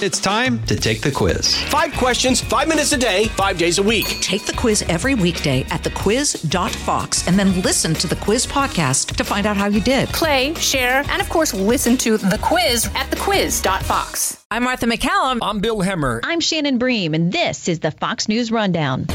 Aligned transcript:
It's 0.00 0.20
time 0.20 0.62
to 0.66 0.76
take 0.76 1.00
the 1.00 1.10
quiz. 1.10 1.60
Five 1.64 1.92
questions, 1.94 2.40
five 2.40 2.68
minutes 2.68 2.92
a 2.92 2.96
day, 2.96 3.24
five 3.30 3.58
days 3.58 3.78
a 3.78 3.82
week. 3.82 4.06
Take 4.20 4.44
the 4.46 4.52
quiz 4.52 4.82
every 4.82 5.16
weekday 5.16 5.62
at 5.70 5.82
thequiz.fox 5.82 7.26
and 7.26 7.36
then 7.36 7.60
listen 7.62 7.94
to 7.94 8.06
the 8.06 8.14
quiz 8.14 8.46
podcast 8.46 9.16
to 9.16 9.24
find 9.24 9.44
out 9.44 9.56
how 9.56 9.66
you 9.66 9.80
did. 9.80 10.08
Play, 10.10 10.54
share, 10.54 11.02
and 11.08 11.20
of 11.20 11.28
course, 11.28 11.52
listen 11.52 11.96
to 11.96 12.16
the 12.16 12.38
quiz 12.40 12.86
at 12.94 13.10
thequiz.fox. 13.10 14.44
I'm 14.52 14.62
Martha 14.62 14.86
MacCallum. 14.86 15.40
I'm 15.42 15.58
Bill 15.58 15.78
Hemmer. 15.78 16.20
I'm 16.22 16.38
Shannon 16.38 16.78
Bream, 16.78 17.12
and 17.14 17.32
this 17.32 17.66
is 17.66 17.80
the 17.80 17.90
Fox 17.90 18.28
News 18.28 18.52
Rundown. 18.52 19.06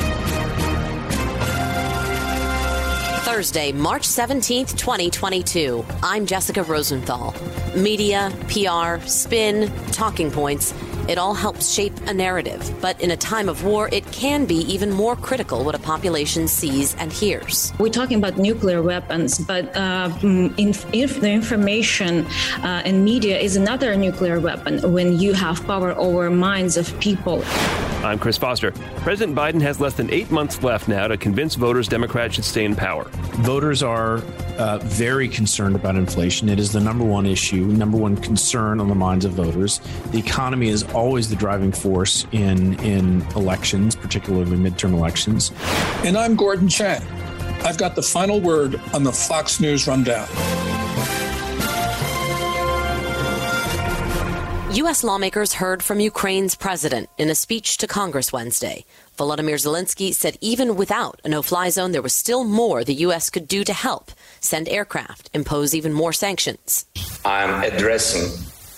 Thursday, 3.44 3.74
March 3.74 4.04
17th, 4.04 4.78
2022. 4.78 5.84
I'm 6.02 6.26
Jessica 6.26 6.64
Rosenthal. 6.64 7.36
Media, 7.76 8.32
PR, 8.48 9.06
spin, 9.06 9.70
talking 9.88 10.32
points. 10.32 10.74
It 11.06 11.18
all 11.18 11.34
helps 11.34 11.70
shape 11.70 11.94
a 12.08 12.14
narrative, 12.14 12.74
but 12.80 13.00
in 13.02 13.12
a 13.12 13.18
time 13.18 13.50
of 13.50 13.66
war, 13.66 13.90
it 13.92 14.10
can 14.14 14.46
be 14.46 14.60
even 14.74 14.90
more 14.90 15.18
critical 15.18 15.66
what 15.66 15.76
a 15.76 15.80
population 15.80 16.48
sees 16.48 16.96
and 16.96 17.12
hears. 17.12 17.74
We're 17.78 17.90
talking 17.90 18.18
about 18.18 18.38
nuclear 18.38 18.82
weapons, 18.82 19.38
but 19.38 19.76
uh, 19.76 20.10
if, 20.24 20.86
if, 20.94 21.20
the 21.20 21.30
information 21.30 22.26
uh, 22.64 22.84
and 22.86 23.04
media 23.04 23.38
is 23.38 23.58
another 23.58 23.98
nuclear 23.98 24.40
weapon 24.40 24.94
when 24.94 25.20
you 25.20 25.34
have 25.34 25.66
power 25.68 25.92
over 25.98 26.30
minds 26.30 26.78
of 26.78 26.98
people. 27.02 27.44
I'm 28.04 28.20
Chris 28.20 28.38
Foster. 28.38 28.72
President 28.98 29.38
Biden 29.38 29.62
has 29.62 29.80
less 29.80 29.94
than 29.94 30.10
eight 30.10 30.32
months 30.32 30.62
left 30.64 30.88
now 30.88 31.08
to 31.08 31.18
convince 31.18 31.56
voters 31.56 31.88
Democrats 31.88 32.36
should 32.36 32.46
stay 32.46 32.66
in 32.66 32.76
power. 32.76 33.06
Voters 33.44 33.82
are 33.82 34.22
uh, 34.58 34.78
very 34.80 35.28
concerned 35.28 35.76
about 35.76 35.96
inflation. 35.96 36.50
It 36.50 36.60
is 36.60 36.72
the 36.72 36.82
number 36.82 37.06
one 37.06 37.26
issue, 37.26 37.66
number 37.66 37.98
one 37.98 38.18
concern 38.18 38.80
on 38.80 38.90
the 38.90 38.96
minds 38.96 39.26
of 39.26 39.32
voters. 39.34 39.80
The 40.12 40.20
economy 40.20 40.68
is 40.68 40.84
always 40.94 41.30
the 41.30 41.36
driving 41.36 41.72
force 41.72 42.26
in 42.32 42.80
in 42.80 43.22
elections, 43.36 43.96
particularly 43.96 44.58
midterm 44.58 44.94
elections. 44.94 45.52
And 46.04 46.18
I'm 46.18 46.36
Gordon 46.36 46.70
Chang. 46.70 47.02
I've 47.66 47.78
got 47.78 47.96
the 47.96 48.02
final 48.02 48.42
word 48.42 48.80
on 48.94 49.04
the 49.04 49.12
Fox 49.12 49.60
News 49.60 49.88
rundown. 49.88 50.28
U.S. 54.74 55.04
lawmakers 55.04 55.54
heard 55.54 55.84
from 55.84 56.00
Ukraine's 56.00 56.56
president 56.56 57.08
in 57.20 57.30
a 57.30 57.36
speech 57.36 57.78
to 57.78 57.86
Congress 57.86 58.34
Wednesday. 58.34 58.86
Volodymyr 59.18 59.60
Zelensky 59.62 60.12
said 60.14 60.36
even 60.42 60.76
without 60.76 61.22
a 61.24 61.30
no 61.30 61.44
fly 61.44 61.70
zone, 61.70 61.92
there 61.92 62.02
was 62.02 62.16
still 62.16 62.44
more 62.44 62.84
the 62.84 62.96
U.S. 63.06 63.30
could 63.30 63.48
do 63.48 63.64
to 63.64 63.72
help 63.72 64.12
send 64.40 64.68
aircraft, 64.68 65.30
impose 65.34 65.76
even 65.76 65.94
more 65.94 66.12
sanctions. 66.12 66.88
I'm 67.24 67.64
addressing 67.64 68.24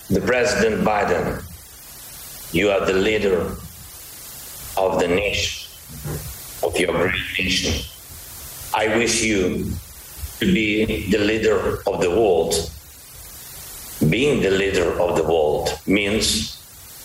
the 0.09 0.19
President 0.19 0.85
Biden. 0.85 1.54
You 2.55 2.71
are 2.71 2.85
the 2.85 2.93
leader 2.93 3.41
of 4.77 4.99
the 5.01 5.09
nation, 5.09 5.67
of 6.63 6.79
your 6.79 6.93
great 6.93 7.19
nation. 7.37 7.83
I 8.73 8.95
wish 8.95 9.21
you 9.21 9.73
to 10.39 10.45
be 10.53 11.09
the 11.11 11.17
leader 11.17 11.79
of 11.85 11.99
the 11.99 12.11
world 12.11 12.53
being 14.09 14.41
the 14.41 14.51
leader 14.51 14.89
of 15.01 15.17
the 15.17 15.23
world 15.23 15.77
means 15.85 16.55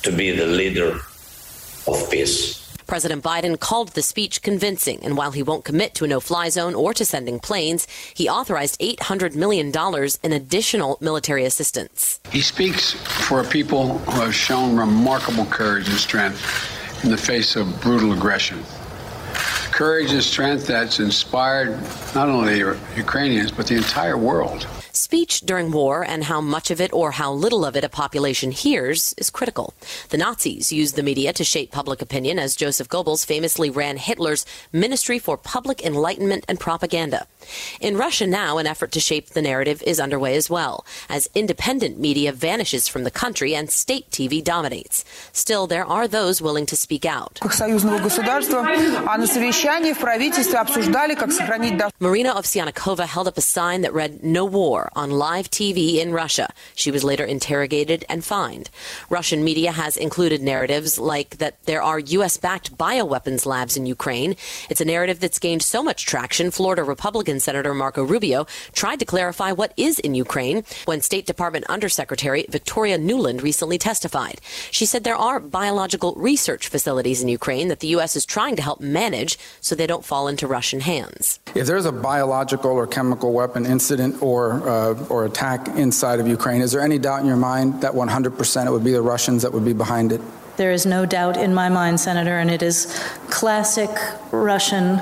to 0.05 0.13
be 0.13 0.31
the 0.31 0.47
leader 0.47 1.01
of 1.89 2.11
peace. 2.13 2.60
President 2.91 3.23
Biden 3.23 3.61
called 3.61 3.91
the 3.91 4.03
speech 4.03 4.43
convincing, 4.43 4.99
and 5.05 5.17
while 5.17 5.31
he 5.31 5.45
won't 5.45 5.65
commit 5.65 5.95
to 5.95 6.05
a 6.05 6.09
no 6.09 6.19
fly 6.19 6.49
zone 6.49 6.75
or 6.75 6.93
to 6.93 7.05
sending 7.05 7.39
planes, 7.39 7.87
he 8.15 8.29
authorized 8.29 8.81
$800 8.81 9.37
million 9.37 9.73
in 10.25 10.33
additional 10.33 10.99
military 11.01 11.45
assistance. 11.45 12.19
He 12.33 12.41
speaks 12.41 12.95
for 13.29 13.43
a 13.43 13.45
people 13.45 13.99
who 13.99 14.21
have 14.23 14.35
shown 14.35 14.77
remarkable 14.77 15.45
courage 15.45 15.89
and 15.89 15.99
strength 15.99 16.43
in 17.05 17.11
the 17.11 17.17
face 17.17 17.55
of 17.55 17.81
brutal 17.81 18.13
aggression. 18.13 18.61
Courage 19.71 20.11
and 20.11 20.21
strength 20.21 20.67
that's 20.67 20.99
inspired 20.99 21.81
not 22.17 22.29
only 22.29 22.59
Ukrainians, 22.97 23.53
but 23.53 23.69
the 23.69 23.77
entire 23.77 24.19
world. 24.19 24.67
Speech 25.11 25.41
during 25.41 25.73
war 25.73 26.05
and 26.05 26.23
how 26.23 26.41
much 26.41 26.71
of 26.71 26.81
it 26.81 26.93
or 26.93 27.11
how 27.11 27.33
little 27.33 27.65
of 27.65 27.75
it 27.75 27.83
a 27.83 27.89
population 27.89 28.53
hears 28.53 29.13
is 29.19 29.29
critical. 29.29 29.75
The 30.11 30.19
Nazis 30.19 30.71
used 30.71 30.95
the 30.95 31.03
media 31.03 31.33
to 31.33 31.43
shape 31.43 31.73
public 31.73 32.01
opinion 32.01 32.39
as 32.39 32.55
Joseph 32.55 32.89
Goebbels 32.89 33.27
famously 33.27 33.71
ran 33.71 33.97
Hitler's 33.97 34.47
Ministry 34.73 35.19
for 35.19 35.37
Public 35.37 35.85
Enlightenment 35.85 36.45
and 36.47 36.61
Propaganda. 36.61 37.27
In 37.81 37.97
Russia 37.97 38.25
now, 38.25 38.59
an 38.59 38.69
effort 38.69 38.93
to 38.93 39.01
shape 39.01 39.31
the 39.31 39.43
narrative 39.43 39.83
is 39.85 39.99
underway 39.99 40.37
as 40.37 40.49
well, 40.49 40.87
as 41.09 41.29
independent 41.35 41.99
media 41.99 42.31
vanishes 42.31 42.87
from 42.87 43.03
the 43.03 43.11
country 43.11 43.53
and 43.53 43.69
state 43.69 44.09
TV 44.13 44.45
dominates. 44.45 45.05
Still, 45.33 45.67
there 45.67 45.85
are 45.85 46.07
those 46.07 46.41
willing 46.41 46.67
to 46.67 46.77
speak 46.77 47.05
out. 47.05 47.41
Marina 51.99 52.33
Ovsyannikova 52.33 53.07
held 53.07 53.27
up 53.27 53.39
a 53.39 53.41
sign 53.41 53.81
that 53.81 53.93
read, 53.93 54.23
No 54.23 54.45
war, 54.45 54.93
on 55.01 55.11
live 55.11 55.51
TV 55.51 55.97
in 55.97 56.13
Russia. 56.13 56.53
She 56.75 56.91
was 56.91 57.03
later 57.03 57.25
interrogated 57.25 58.05
and 58.11 58.23
fined. 58.23 58.69
Russian 59.09 59.43
media 59.43 59.73
has 59.73 59.97
included 59.97 60.43
narratives 60.43 60.99
like 60.99 61.39
that 61.39 61.57
there 61.65 61.83
are 61.83 61.99
U.S. 61.99 62.37
backed 62.37 62.77
bioweapons 62.77 63.47
labs 63.47 63.79
in 63.79 63.87
Ukraine. 63.87 64.37
It's 64.69 64.83
a 64.83 64.85
narrative 64.85 65.19
that's 65.19 65.39
gained 65.39 65.63
so 65.63 65.83
much 65.83 66.05
traction, 66.05 66.51
Florida 66.51 66.85
Republican 66.85 67.41
Senator 67.41 67.73
Marco 67.73 68.03
Rubio 68.05 68.47
tried 68.75 68.99
to 68.99 69.07
clarify 69.07 69.53
what 69.53 69.73
is 69.79 69.99
in 69.99 70.15
Ukraine 70.15 70.65
when 70.85 71.01
State 71.01 71.25
Department 71.25 71.65
Undersecretary 71.71 72.45
Victoria 72.51 72.99
Nuland 72.99 73.41
recently 73.41 73.79
testified. 73.79 74.43
She 74.71 74.85
said 74.85 75.05
there 75.05 75.17
are 75.17 75.41
biological 75.41 76.13
research 76.17 76.69
facilities 76.69 77.23
in 77.23 77.29
Ukraine 77.29 77.69
that 77.69 77.81
the 77.81 77.95
U.S. 77.97 78.17
is 78.17 78.27
trying 78.27 78.55
to 78.57 78.63
help 78.63 78.81
manage 78.81 79.39
so 79.63 79.75
they 79.75 79.87
don't 79.87 80.05
fall 80.05 80.29
into 80.29 80.47
Russian 80.47 80.81
hands. 80.81 81.41
If 81.55 81.67
there's 81.67 81.87
a 81.87 81.93
biological 81.93 82.73
or 82.73 82.87
chemical 82.87 83.33
weapon 83.33 83.65
incident 83.65 84.21
or 84.21 84.69
uh, 84.69 84.90
or 85.11 85.25
attack 85.25 85.69
inside 85.77 86.21
of 86.21 86.29
Ukraine, 86.29 86.61
is 86.61 86.73
there 86.73 86.81
any 86.81 86.99
doubt 86.99 87.21
in 87.21 87.27
your 87.27 87.37
mind 87.37 87.83
that 87.83 87.93
100% 87.93 88.67
it 88.67 88.71
would 88.71 88.85
be 88.85 88.93
the 88.93 89.03
Russians 89.03 89.43
that 89.43 89.53
would 89.53 89.65
be 89.65 89.73
behind 89.73 90.13
it? 90.13 90.21
There 90.57 90.73
is 90.73 90.85
no 90.85 91.07
doubt 91.07 91.37
in 91.37 91.55
my 91.55 91.69
mind, 91.69 92.01
Senator, 92.01 92.39
and 92.39 92.51
it 92.51 92.63
is 92.63 92.87
classic 93.31 93.91
Russian 94.31 95.01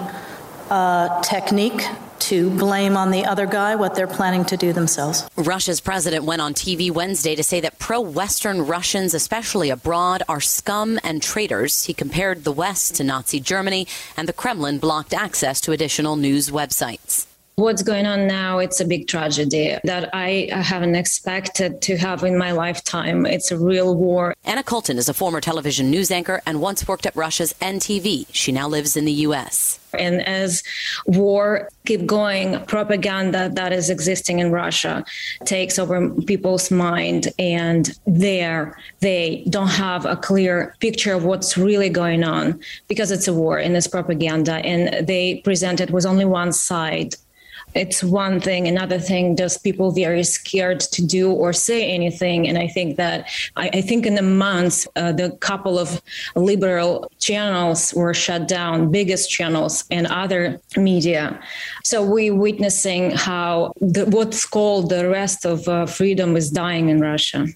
uh, 0.71 1.21
technique 1.22 1.82
to 2.19 2.50
blame 2.50 2.97
on 2.97 3.10
the 3.10 3.25
other 3.25 3.47
guy 3.47 3.75
what 3.75 3.94
they're 3.94 4.06
planning 4.06 4.44
to 4.44 4.56
do 4.56 4.72
themselves. 4.72 5.28
Russia's 5.37 5.81
president 5.81 6.25
went 6.25 6.43
on 6.43 6.53
TV 6.53 6.91
Wednesday 6.91 7.34
to 7.34 7.43
say 7.43 7.60
that 7.60 7.78
pro 7.78 8.00
Western 8.00 8.66
Russians, 8.66 9.15
especially 9.15 9.70
abroad, 9.70 10.22
are 10.28 10.41
scum 10.41 10.99
and 11.03 11.22
traitors. 11.22 11.84
He 11.84 11.94
compared 11.94 12.44
the 12.44 12.53
West 12.53 12.97
to 12.97 13.05
Nazi 13.05 13.41
Germany, 13.41 13.87
and 14.16 14.28
the 14.28 14.32
Kremlin 14.32 14.78
blocked 14.78 15.15
access 15.15 15.60
to 15.62 15.72
additional 15.72 16.16
news 16.16 16.50
websites 16.50 17.28
what's 17.58 17.82
going 17.82 18.06
on 18.06 18.28
now 18.28 18.60
it's 18.60 18.78
a 18.78 18.84
big 18.84 19.08
tragedy 19.08 19.76
that 19.82 20.08
i 20.14 20.48
haven't 20.52 20.94
expected 20.94 21.82
to 21.82 21.96
have 21.96 22.22
in 22.22 22.38
my 22.38 22.52
lifetime. 22.52 23.26
It's 23.26 23.50
a 23.50 23.58
real 23.58 23.96
war. 23.96 24.34
Anna 24.44 24.62
Kultin 24.62 24.96
is 24.96 25.08
a 25.08 25.14
former 25.14 25.41
television 25.41 25.91
news 25.91 26.12
anchor 26.12 26.41
and 26.46 26.60
once 26.60 26.86
worked 26.86 27.04
at 27.04 27.16
russia's 27.16 27.52
ntv 27.54 28.26
she 28.30 28.52
now 28.52 28.69
lives 28.69 28.96
in 28.96 29.06
the 29.06 29.12
us 29.12 29.80
and 29.92 30.24
as 30.26 30.62
war 31.06 31.69
keep 31.84 32.06
going 32.06 32.64
propaganda 32.66 33.50
that 33.54 33.72
is 33.72 33.90
existing 33.90 34.38
in 34.38 34.52
russia 34.52 35.04
takes 35.44 35.78
over 35.78 36.10
people's 36.26 36.70
mind 36.70 37.28
and 37.38 37.98
there 38.06 38.78
they 39.00 39.44
don't 39.48 39.69
have 39.69 40.04
a 40.04 40.14
clear 40.14 40.76
picture 40.80 41.14
of 41.14 41.25
what's 41.25 41.56
really 41.58 41.88
going 41.88 42.22
on 42.22 42.60
because 42.86 43.10
it's 43.10 43.26
a 43.26 43.32
war 43.32 43.58
and 43.58 43.76
it's 43.76 43.88
propaganda 43.88 44.56
and 44.56 45.06
they 45.06 45.40
present 45.42 45.80
it 45.80 45.90
with 45.90 46.06
only 46.06 46.25
one 46.25 46.52
side 46.52 47.14
it's 47.75 48.03
one 48.03 48.41
thing. 48.41 48.67
Another 48.67 48.99
thing 48.99 49.34
does 49.34 49.59
people 49.59 49.93
very 49.93 50.25
scared 50.25 50.81
to 50.81 51.05
do 51.05 51.31
or 51.31 51.53
say 51.53 51.91
anything? 51.91 52.49
And 52.49 52.59
i 52.59 52.67
think 52.67 52.97
that 52.97 53.29
i, 53.56 53.69
I 53.79 53.81
think 53.81 54.06
in 54.06 54.15
the 54.15 54.23
months 54.23 54.87
uh, 54.97 55.12
the 55.12 55.31
couple 55.49 55.79
of 55.79 56.00
liberal 56.35 57.11
channels 57.19 57.94
were 57.94 58.15
shut 58.15 58.49
down 58.49 58.91
biggest 58.91 59.31
channels 59.31 59.85
and 59.91 60.06
other 60.06 60.61
media. 60.76 61.41
So 61.85 62.05
we're 62.05 62.35
witnessing 62.35 63.12
how 63.12 63.73
the, 63.81 64.05
what's 64.06 64.44
called 64.44 64.91
the 64.91 65.09
rest 65.09 65.44
of 65.44 65.67
uh, 65.69 65.87
freedom 65.87 66.37
is 66.37 66.50
dying 66.50 66.88
in 66.88 67.00
russia. 67.00 67.47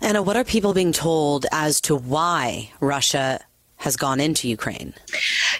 Anna, 0.00 0.22
what 0.22 0.36
are 0.36 0.44
people 0.44 0.74
being 0.74 0.92
told 0.92 1.46
as 1.50 1.80
to 1.82 1.96
why 1.96 2.70
Russia 2.80 3.40
has 3.76 3.96
gone 3.96 4.20
into 4.20 4.48
Ukraine? 4.48 4.94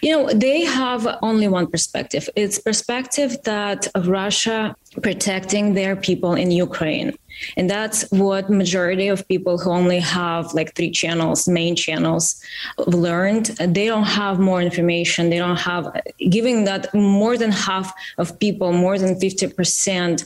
You 0.02 0.10
know, 0.12 0.32
they 0.32 0.64
have 0.64 1.06
only 1.22 1.48
one 1.48 1.66
perspective. 1.66 2.28
It's 2.36 2.58
perspective 2.58 3.36
that 3.44 3.88
Russia 4.04 4.74
protecting 5.02 5.74
their 5.74 5.96
people 5.96 6.34
in 6.34 6.50
Ukraine. 6.50 7.14
And 7.56 7.68
that's 7.68 8.10
what 8.10 8.50
majority 8.50 9.08
of 9.08 9.26
people 9.28 9.58
who 9.58 9.70
only 9.70 10.00
have 10.00 10.52
like 10.54 10.74
three 10.74 10.90
channels 10.90 11.48
main 11.48 11.76
channels 11.76 12.42
learned. 12.86 13.46
They 13.46 13.86
don't 13.86 14.04
have 14.04 14.38
more 14.38 14.60
information. 14.62 15.30
They 15.30 15.38
don't 15.38 15.56
have 15.56 15.84
giving 16.30 16.64
that 16.64 16.92
more 16.94 17.36
than 17.36 17.50
half 17.50 17.92
of 18.18 18.38
people 18.38 18.72
more 18.72 18.98
than 18.98 19.14
50% 19.18 20.24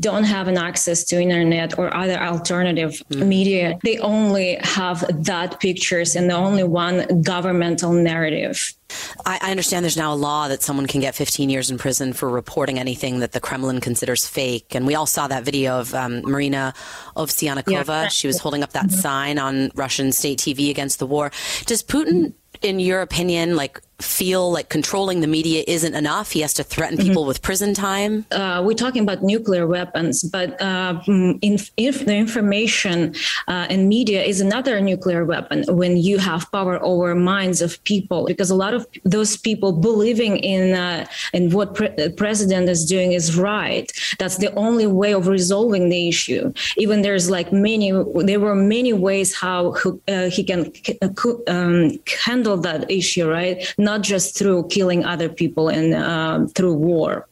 don't 0.00 0.24
have 0.24 0.48
an 0.48 0.58
access 0.58 1.04
to 1.04 1.20
internet 1.20 1.78
or 1.78 1.94
other 1.94 2.18
alternative 2.18 3.02
mm. 3.10 3.26
media. 3.26 3.78
They 3.84 3.98
only 3.98 4.58
have 4.62 5.04
that 5.24 5.60
pictures 5.60 6.16
and 6.16 6.30
the 6.30 6.34
only 6.34 6.64
one 6.64 7.22
governmental 7.22 7.92
narrative 7.92 8.74
I, 9.24 9.38
I, 9.42 9.50
understand 9.50 9.84
there's 9.84 9.96
now 9.96 10.12
a 10.12 10.16
law 10.16 10.48
that 10.48 10.62
someone 10.62 10.86
can 10.86 11.00
get 11.00 11.14
15 11.14 11.50
years 11.50 11.70
in 11.70 11.78
prison 11.78 12.12
for 12.12 12.28
reporting 12.28 12.78
anything 12.78 13.20
that 13.20 13.32
the 13.32 13.40
Kremlin 13.40 13.80
considers 13.80 14.26
fake. 14.26 14.74
And 14.74 14.86
we 14.86 14.94
all 14.94 15.06
saw 15.06 15.28
that 15.28 15.44
video 15.44 15.80
of 15.80 15.94
um, 15.94 16.22
Marina 16.22 16.74
Ovsyannikova. 17.16 17.86
Yeah. 17.86 18.08
She 18.08 18.26
was 18.26 18.38
holding 18.38 18.62
up 18.62 18.72
that 18.72 18.86
mm-hmm. 18.86 19.00
sign 19.00 19.38
on 19.38 19.70
Russian 19.74 20.12
state 20.12 20.38
TV 20.38 20.70
against 20.70 20.98
the 20.98 21.06
war. 21.06 21.30
Does 21.66 21.82
Putin, 21.82 22.32
in 22.62 22.80
your 22.80 23.02
opinion, 23.02 23.56
like 23.56 23.80
feel 24.00 24.52
like 24.52 24.68
controlling 24.68 25.20
the 25.20 25.26
media 25.26 25.64
isn't 25.66 25.94
enough. 25.94 26.30
He 26.30 26.40
has 26.40 26.54
to 26.54 26.62
threaten 26.62 26.96
mm-hmm. 26.96 27.08
people 27.08 27.22
mm-hmm. 27.22 27.28
with 27.28 27.42
prison 27.42 27.74
time. 27.74 28.26
Uh, 28.30 28.62
we're 28.64 28.74
talking 28.74 29.02
about 29.02 29.22
nuclear 29.22 29.66
weapons, 29.66 30.22
but 30.22 30.60
uh, 30.62 31.00
if, 31.42 31.70
if 31.76 32.04
the 32.06 32.14
information 32.14 33.14
uh, 33.48 33.66
and 33.68 33.88
media 33.88 34.22
is 34.22 34.40
another 34.40 34.80
nuclear 34.80 35.24
weapon 35.24 35.64
when 35.68 35.96
you 35.96 36.18
have 36.18 36.50
power 36.52 36.82
over 36.82 37.14
minds 37.14 37.60
of 37.60 37.82
people, 37.84 38.26
because 38.26 38.50
a 38.50 38.54
lot 38.54 38.72
of 38.72 38.86
those 39.04 39.36
people 39.36 39.72
believing 39.72 40.36
in 40.38 40.74
uh, 40.74 41.04
in 41.32 41.50
what 41.50 41.74
pre- 41.74 41.94
the 41.96 42.10
president 42.10 42.68
is 42.68 42.84
doing 42.84 43.12
is 43.12 43.36
right. 43.36 43.90
That's 44.18 44.36
the 44.36 44.54
only 44.54 44.86
way 44.86 45.12
of 45.12 45.26
resolving 45.26 45.88
the 45.88 46.08
issue. 46.08 46.52
Even 46.76 47.02
there's 47.02 47.30
like 47.30 47.52
many, 47.52 47.90
there 48.24 48.40
were 48.40 48.54
many 48.54 48.92
ways 48.92 49.34
how 49.34 49.74
uh, 50.06 50.30
he 50.30 50.44
can 50.44 50.72
um, 51.48 51.98
handle 52.24 52.56
that 52.58 52.90
issue, 52.90 53.28
right? 53.28 53.74
Not 53.88 54.02
just 54.02 54.36
through 54.38 54.68
killing 54.68 55.00
other 55.04 55.28
people 55.40 55.68
and 55.68 55.94
uh, 55.94 56.46
through 56.54 56.74
war. 56.74 57.26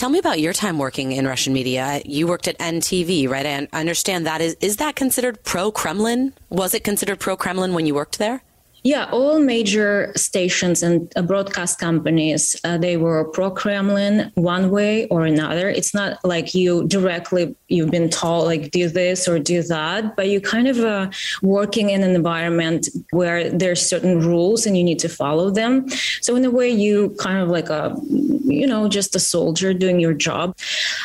Tell 0.00 0.08
me 0.08 0.18
about 0.18 0.38
your 0.40 0.52
time 0.52 0.78
working 0.78 1.12
in 1.12 1.26
Russian 1.26 1.52
media. 1.52 2.00
You 2.04 2.26
worked 2.26 2.48
at 2.48 2.56
NTV, 2.58 3.28
right? 3.28 3.46
I 3.46 3.80
understand 3.84 4.26
that 4.26 4.40
is 4.40 4.56
is 4.60 4.76
that 4.76 4.94
considered 4.96 5.42
pro 5.44 5.70
Kremlin? 5.80 6.32
Was 6.48 6.74
it 6.74 6.84
considered 6.84 7.18
pro 7.18 7.36
Kremlin 7.36 7.74
when 7.74 7.86
you 7.86 7.94
worked 7.94 8.18
there? 8.18 8.42
Yeah, 8.82 9.08
all 9.12 9.38
major 9.38 10.12
stations 10.16 10.82
and 10.82 11.12
uh, 11.14 11.22
broadcast 11.22 11.78
companies, 11.78 12.56
uh, 12.64 12.78
they 12.78 12.96
were 12.96 13.24
pro-Kremlin 13.24 14.32
one 14.36 14.70
way 14.70 15.06
or 15.08 15.26
another. 15.26 15.68
It's 15.68 15.92
not 15.92 16.24
like 16.24 16.54
you 16.54 16.86
directly, 16.88 17.54
you've 17.68 17.90
been 17.90 18.08
told 18.08 18.46
like 18.46 18.70
do 18.70 18.88
this 18.88 19.28
or 19.28 19.38
do 19.38 19.62
that, 19.64 20.16
but 20.16 20.28
you 20.28 20.40
kind 20.40 20.66
of 20.66 20.78
uh, 20.78 21.10
working 21.42 21.90
in 21.90 22.02
an 22.02 22.14
environment 22.14 22.88
where 23.10 23.50
there's 23.50 23.84
certain 23.84 24.20
rules 24.20 24.64
and 24.64 24.78
you 24.78 24.84
need 24.84 24.98
to 25.00 25.08
follow 25.08 25.50
them. 25.50 25.88
So 26.22 26.34
in 26.36 26.44
a 26.44 26.50
way, 26.50 26.70
you 26.70 27.14
kind 27.18 27.38
of 27.38 27.48
like 27.48 27.68
a, 27.68 27.94
you 28.08 28.66
know, 28.66 28.88
just 28.88 29.14
a 29.14 29.20
soldier 29.20 29.74
doing 29.74 30.00
your 30.00 30.14
job. 30.14 30.56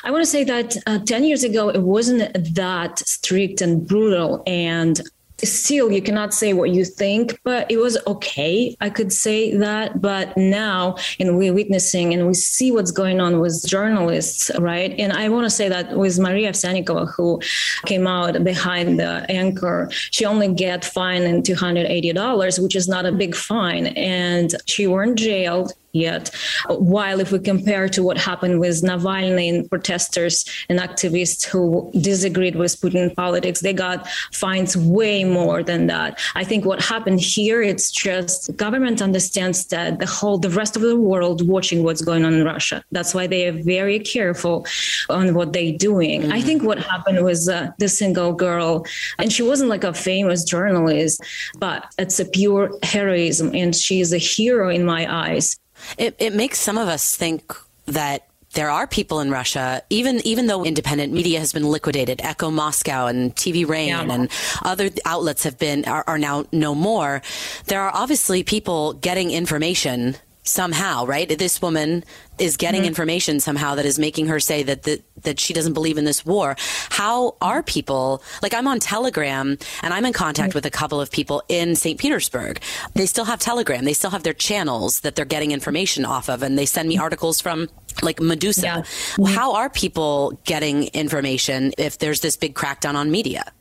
I 0.04 0.12
want 0.12 0.24
to 0.24 0.30
say 0.30 0.46
that 0.46 0.78
uh, 0.88 1.00
10 1.00 1.26
years 1.26 1.44
ago, 1.44 1.70
it 1.70 1.82
wasn't 1.82 2.56
that 2.56 3.00
strict 3.00 3.62
and 3.62 3.86
brutal. 3.86 4.44
And 4.48 5.02
still 5.44 5.92
you 5.92 6.02
cannot 6.02 6.34
say 6.34 6.54
what 6.54 6.70
you 6.72 6.86
think 6.86 7.40
but 7.44 7.70
it 7.70 7.78
was 7.78 7.98
okay 8.08 8.76
i 8.82 8.90
could 8.90 9.12
say 9.12 9.56
that. 9.56 10.02
But 10.02 10.36
now 10.38 10.96
and 11.20 11.38
we're 11.38 11.54
witnessing 11.54 12.14
and 12.14 12.28
we 12.28 12.34
see 12.34 12.72
what's 12.72 12.92
going 12.92 13.20
on 13.20 13.40
with 13.40 13.66
journalists 13.66 14.52
right? 14.60 14.94
And 14.98 15.14
i 15.14 15.30
want 15.30 15.46
to 15.46 15.50
say 15.50 15.70
that 15.70 15.98
with 15.98 16.20
maria 16.20 16.52
Ovsyannikova, 16.52 17.14
who 17.16 17.42
came 17.86 18.08
out 18.08 18.44
behind 18.44 19.00
the 19.00 19.26
anchor 19.30 19.90
she 19.92 20.26
only 20.26 20.54
get 20.54 20.86
fined 20.86 21.26
in 21.26 21.42
$280 21.44 22.64
which 22.64 22.76
is 22.76 22.88
not 22.88 23.06
a 23.06 23.12
big 23.12 23.36
fine. 23.36 23.88
And 23.88 24.54
she 24.66 24.88
weren't 24.88 25.18
jailed 25.18 25.74
yet. 25.96 26.30
While 26.68 27.20
if 27.20 27.32
we 27.32 27.40
compare 27.40 27.88
to 27.90 28.04
what 28.04 28.18
happened 28.18 28.60
with 28.60 28.84
Navalny 28.84 29.50
and 29.50 29.70
protesters 29.70 30.46
and 30.70 30.80
activists 30.80 31.44
who 31.46 31.90
disagreed 32.00 32.56
with 32.56 32.80
Putin 32.82 33.16
politics, 33.16 33.62
they 33.62 33.74
got 33.74 34.08
fines 34.34 34.76
way 34.76 35.24
more 35.24 35.64
than 35.64 35.88
that. 35.88 36.20
I 36.36 36.44
think 36.44 36.66
what 36.66 36.82
happened 36.82 37.22
here, 37.22 37.62
it's 37.62 37.92
just 37.92 38.56
government 38.58 39.02
understands 39.02 39.66
that 39.68 40.00
the 40.00 40.06
whole, 40.06 40.38
the 40.38 40.50
rest 40.50 40.76
of 40.76 40.82
the 40.82 41.00
world 41.00 41.48
watching 41.48 41.84
what's 41.84 42.02
going 42.02 42.26
on 42.26 42.34
in 42.34 42.44
Russia. 42.44 42.84
That's 42.92 43.14
why 43.14 43.28
they 43.28 43.48
are 43.48 43.54
very 43.64 44.00
careful 44.00 44.66
on 45.10 45.34
what 45.34 45.54
they're 45.54 45.78
doing. 45.78 46.24
Mm-hmm. 46.24 46.34
I 46.34 46.42
think 46.42 46.64
what 46.64 46.80
happened 46.80 47.24
was 47.24 47.48
uh, 47.48 47.72
the 47.80 47.88
single 47.88 48.34
girl, 48.34 48.86
and 49.20 49.32
she 49.32 49.44
wasn't 49.44 49.70
like 49.70 49.84
a 49.84 49.94
famous 49.94 50.44
journalist, 50.44 51.22
but 51.60 51.86
it's 51.98 52.20
a 52.20 52.26
pure 52.26 52.72
heroism, 52.84 53.56
and 53.56 53.76
she 53.76 54.02
is 54.02 54.12
a 54.14 54.18
hero 54.18 54.70
in 54.70 54.84
my 54.86 55.02
eyes. 55.26 55.58
It, 55.98 56.16
it 56.20 56.34
makes 56.34 56.60
some 56.60 56.78
of 56.78 56.88
us 56.88 57.16
think 57.16 57.54
that 57.86 58.28
there 58.56 58.70
are 58.70 58.88
people 58.88 59.20
in 59.20 59.30
Russia, 59.30 59.84
even 59.90 60.26
even 60.26 60.48
though 60.48 60.64
independent 60.64 61.12
media 61.14 61.40
has 61.40 61.52
been 61.52 61.70
liquidated, 61.70 62.22
Echo 62.24 62.50
Moscow 62.50 63.08
and 63.08 63.36
TV 63.36 63.68
Rain 63.68 63.90
yeah. 63.90 64.02
and 64.02 64.32
other 64.64 64.90
outlets 65.04 65.44
have 65.44 65.60
been 65.60 65.86
are, 65.86 66.06
are 66.08 66.18
now 66.18 66.46
no 66.52 66.74
more. 66.74 67.22
There 67.66 67.82
are 67.82 67.92
obviously 67.94 68.44
people 68.44 68.94
getting 68.94 69.32
information 69.32 70.16
somehow, 70.46 71.06
right? 71.06 71.28
This 71.28 71.62
woman 71.62 72.04
is 72.38 72.58
getting 72.58 72.82
mm-hmm. 72.82 72.90
information 72.90 73.40
somehow 73.40 73.76
that 73.76 73.86
is 73.86 73.98
making 74.00 74.28
her 74.28 74.40
say 74.40 74.64
that, 74.64 74.84
that 74.84 75.04
that 75.24 75.40
she 75.40 75.54
doesn't 75.54 75.74
believe 75.74 75.98
in 75.98 76.06
this 76.06 76.26
war. 76.26 76.56
How 76.90 77.36
are 77.42 77.64
people 77.64 78.22
like 78.42 78.54
I'm 78.54 78.68
on 78.68 78.80
Telegram 78.80 79.58
and 79.82 79.94
I'm 79.94 80.06
in 80.06 80.14
contact 80.14 80.50
mm-hmm. 80.50 80.58
with 80.58 80.66
a 80.66 80.72
couple 80.72 81.02
of 81.02 81.12
people 81.12 81.44
in 81.50 81.76
St. 81.76 82.00
Petersburg. 82.00 82.62
They 82.94 83.06
still 83.06 83.26
have 83.26 83.40
Telegram. 83.40 83.86
They 83.86 83.94
still 83.94 84.12
have 84.12 84.24
their 84.24 84.34
channels 84.34 85.02
that 85.02 85.16
they're 85.16 85.26
getting 85.26 85.52
information 85.52 86.06
off 86.06 86.30
of 86.30 86.44
and 86.44 86.58
they 86.58 86.66
send 86.66 86.88
me 86.88 86.98
articles 86.98 87.42
from 87.42 87.70
like 88.02 88.18
Meduza. 88.18 88.86
Yeah. 89.18 89.28
How 89.28 89.56
are 89.56 89.70
people 89.70 90.40
getting 90.44 90.86
information 90.88 91.74
if 91.78 91.98
there's 91.98 92.22
this 92.22 92.38
big 92.38 92.56
crackdown 92.56 92.96
on 92.96 93.12
media? 93.12 93.52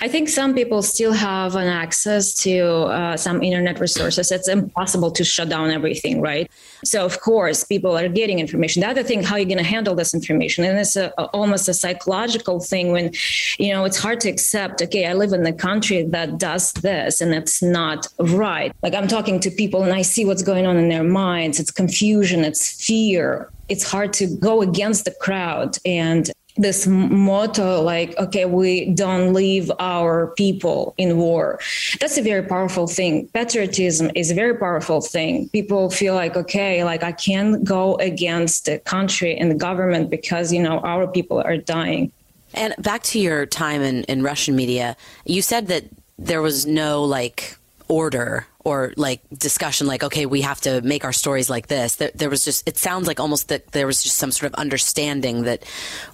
I 0.00 0.08
think 0.08 0.28
some 0.28 0.54
people 0.54 0.82
still 0.82 1.12
have 1.12 1.56
an 1.56 1.66
access 1.66 2.34
to 2.42 2.60
uh, 2.60 3.16
some 3.16 3.42
internet 3.42 3.80
resources. 3.80 4.30
It's 4.30 4.48
impossible 4.48 5.10
to 5.12 5.24
shut 5.24 5.48
down 5.48 5.70
everything, 5.70 6.20
right? 6.20 6.50
So 6.84 7.04
of 7.04 7.20
course, 7.20 7.64
people 7.64 7.96
are 7.96 8.08
getting 8.08 8.38
information. 8.38 8.82
The 8.82 8.88
other 8.88 9.02
thing, 9.02 9.22
how 9.22 9.36
you're 9.36 9.46
going 9.46 9.58
to 9.58 9.64
handle 9.64 9.94
this 9.94 10.14
information, 10.14 10.64
and 10.64 10.78
it's 10.78 10.96
a, 10.96 11.12
almost 11.32 11.68
a 11.68 11.74
psychological 11.74 12.60
thing 12.60 12.92
when, 12.92 13.12
you 13.58 13.72
know, 13.72 13.84
it's 13.84 13.98
hard 13.98 14.20
to 14.20 14.28
accept. 14.28 14.82
Okay, 14.82 15.06
I 15.06 15.14
live 15.14 15.32
in 15.32 15.44
a 15.46 15.52
country 15.52 16.02
that 16.02 16.38
does 16.38 16.72
this, 16.74 17.20
and 17.20 17.34
it's 17.34 17.62
not 17.62 18.06
right. 18.18 18.72
Like 18.82 18.94
I'm 18.94 19.08
talking 19.08 19.40
to 19.40 19.50
people, 19.50 19.82
and 19.82 19.92
I 19.92 20.02
see 20.02 20.24
what's 20.24 20.42
going 20.42 20.66
on 20.66 20.76
in 20.76 20.88
their 20.88 21.04
minds. 21.04 21.58
It's 21.58 21.70
confusion. 21.70 22.44
It's 22.44 22.84
fear 22.84 23.50
it's 23.68 23.90
hard 23.90 24.12
to 24.12 24.26
go 24.26 24.60
against 24.60 25.06
the 25.06 25.12
crowd 25.12 25.78
and 25.86 26.30
this 26.56 26.86
motto 26.86 27.80
like 27.80 28.16
okay 28.18 28.44
we 28.44 28.90
don't 28.94 29.32
leave 29.32 29.70
our 29.78 30.28
people 30.36 30.94
in 30.98 31.16
war. 31.16 31.58
That's 32.00 32.18
a 32.18 32.22
very 32.22 32.42
powerful 32.42 32.86
thing. 32.86 33.28
Patriotism 33.28 34.10
is 34.14 34.30
a 34.30 34.34
very 34.34 34.56
powerful 34.56 35.00
thing. 35.00 35.48
People 35.48 35.90
feel 35.90 36.14
like 36.14 36.36
okay 36.36 36.84
like 36.84 37.02
i 37.02 37.12
can't 37.12 37.64
go 37.64 37.96
against 37.96 38.66
the 38.66 38.78
country 38.80 39.36
and 39.36 39.50
the 39.50 39.54
government 39.54 40.10
because 40.10 40.52
you 40.52 40.62
know 40.62 40.78
our 40.80 41.06
people 41.06 41.40
are 41.40 41.56
dying. 41.56 42.12
And 42.54 42.74
back 42.78 43.02
to 43.04 43.18
your 43.18 43.46
time 43.46 43.80
in, 43.80 44.04
in 44.04 44.22
russian 44.22 44.54
media 44.54 44.96
you 45.24 45.40
said 45.40 45.68
that 45.68 45.84
there 46.18 46.42
was 46.42 46.66
no 46.66 47.02
like 47.02 47.56
order 47.92 48.46
or 48.64 48.94
like 48.96 49.20
discussion 49.36 49.86
like 49.86 50.02
okay 50.02 50.24
we 50.24 50.40
have 50.40 50.58
to 50.62 50.80
make 50.80 51.04
our 51.04 51.12
stories 51.12 51.50
like 51.50 51.66
this. 51.66 51.96
There, 51.96 52.10
there, 52.14 52.30
was 52.30 52.42
just 52.42 52.66
it 52.66 52.78
sounds 52.78 53.06
like 53.06 53.20
almost 53.20 53.48
that 53.48 53.72
there 53.72 53.86
was 53.86 54.02
just 54.02 54.16
some 54.16 54.30
sort 54.30 54.50
of 54.50 54.54
understanding 54.58 55.42
that 55.42 55.62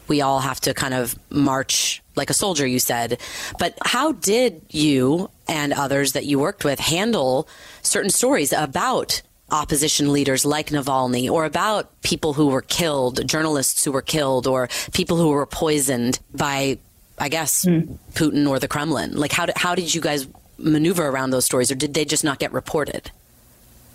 we 0.08 0.20
all 0.20 0.40
have 0.40 0.58
to 0.62 0.74
kind 0.74 0.92
of 0.92 1.16
march 1.30 2.02
like 2.16 2.30
a 2.30 2.34
soldier 2.34 2.66
you 2.66 2.80
said. 2.80 3.20
But 3.60 3.78
how 3.84 4.10
did 4.10 4.60
you 4.70 5.30
and 5.46 5.72
others 5.72 6.14
that 6.14 6.26
you 6.26 6.40
worked 6.40 6.64
with 6.64 6.80
handle 6.80 7.48
certain 7.82 8.10
stories 8.10 8.52
about 8.52 9.22
opposition 9.50 10.12
leaders 10.12 10.44
like 10.44 10.70
Navalny 10.70 11.30
or 11.30 11.44
about 11.44 12.02
people 12.02 12.32
who 12.32 12.48
were 12.48 12.62
killed 12.62 13.26
journalists 13.28 13.84
who 13.84 13.92
were 13.92 14.02
killed 14.02 14.48
or 14.48 14.68
people 14.92 15.16
who 15.16 15.28
were 15.28 15.46
poisoned 15.46 16.18
by 16.34 16.78
I 17.20 17.28
guess 17.28 17.64
mm. 17.64 17.98
Putin 18.14 18.48
or 18.48 18.58
the 18.58 18.68
Kremlin? 18.68 19.12
Like 19.14 19.32
how 19.32 19.46
did, 19.46 19.56
how 19.56 19.74
did 19.74 19.94
you 19.94 20.00
guys 20.00 20.26
maneuver 20.58 21.06
around 21.06 21.30
those 21.30 21.44
stories, 21.44 21.70
or 21.70 21.74
did 21.74 21.94
they 21.94 22.04
just 22.04 22.24
not 22.24 22.38
get 22.38 22.52
reported? 22.52 23.10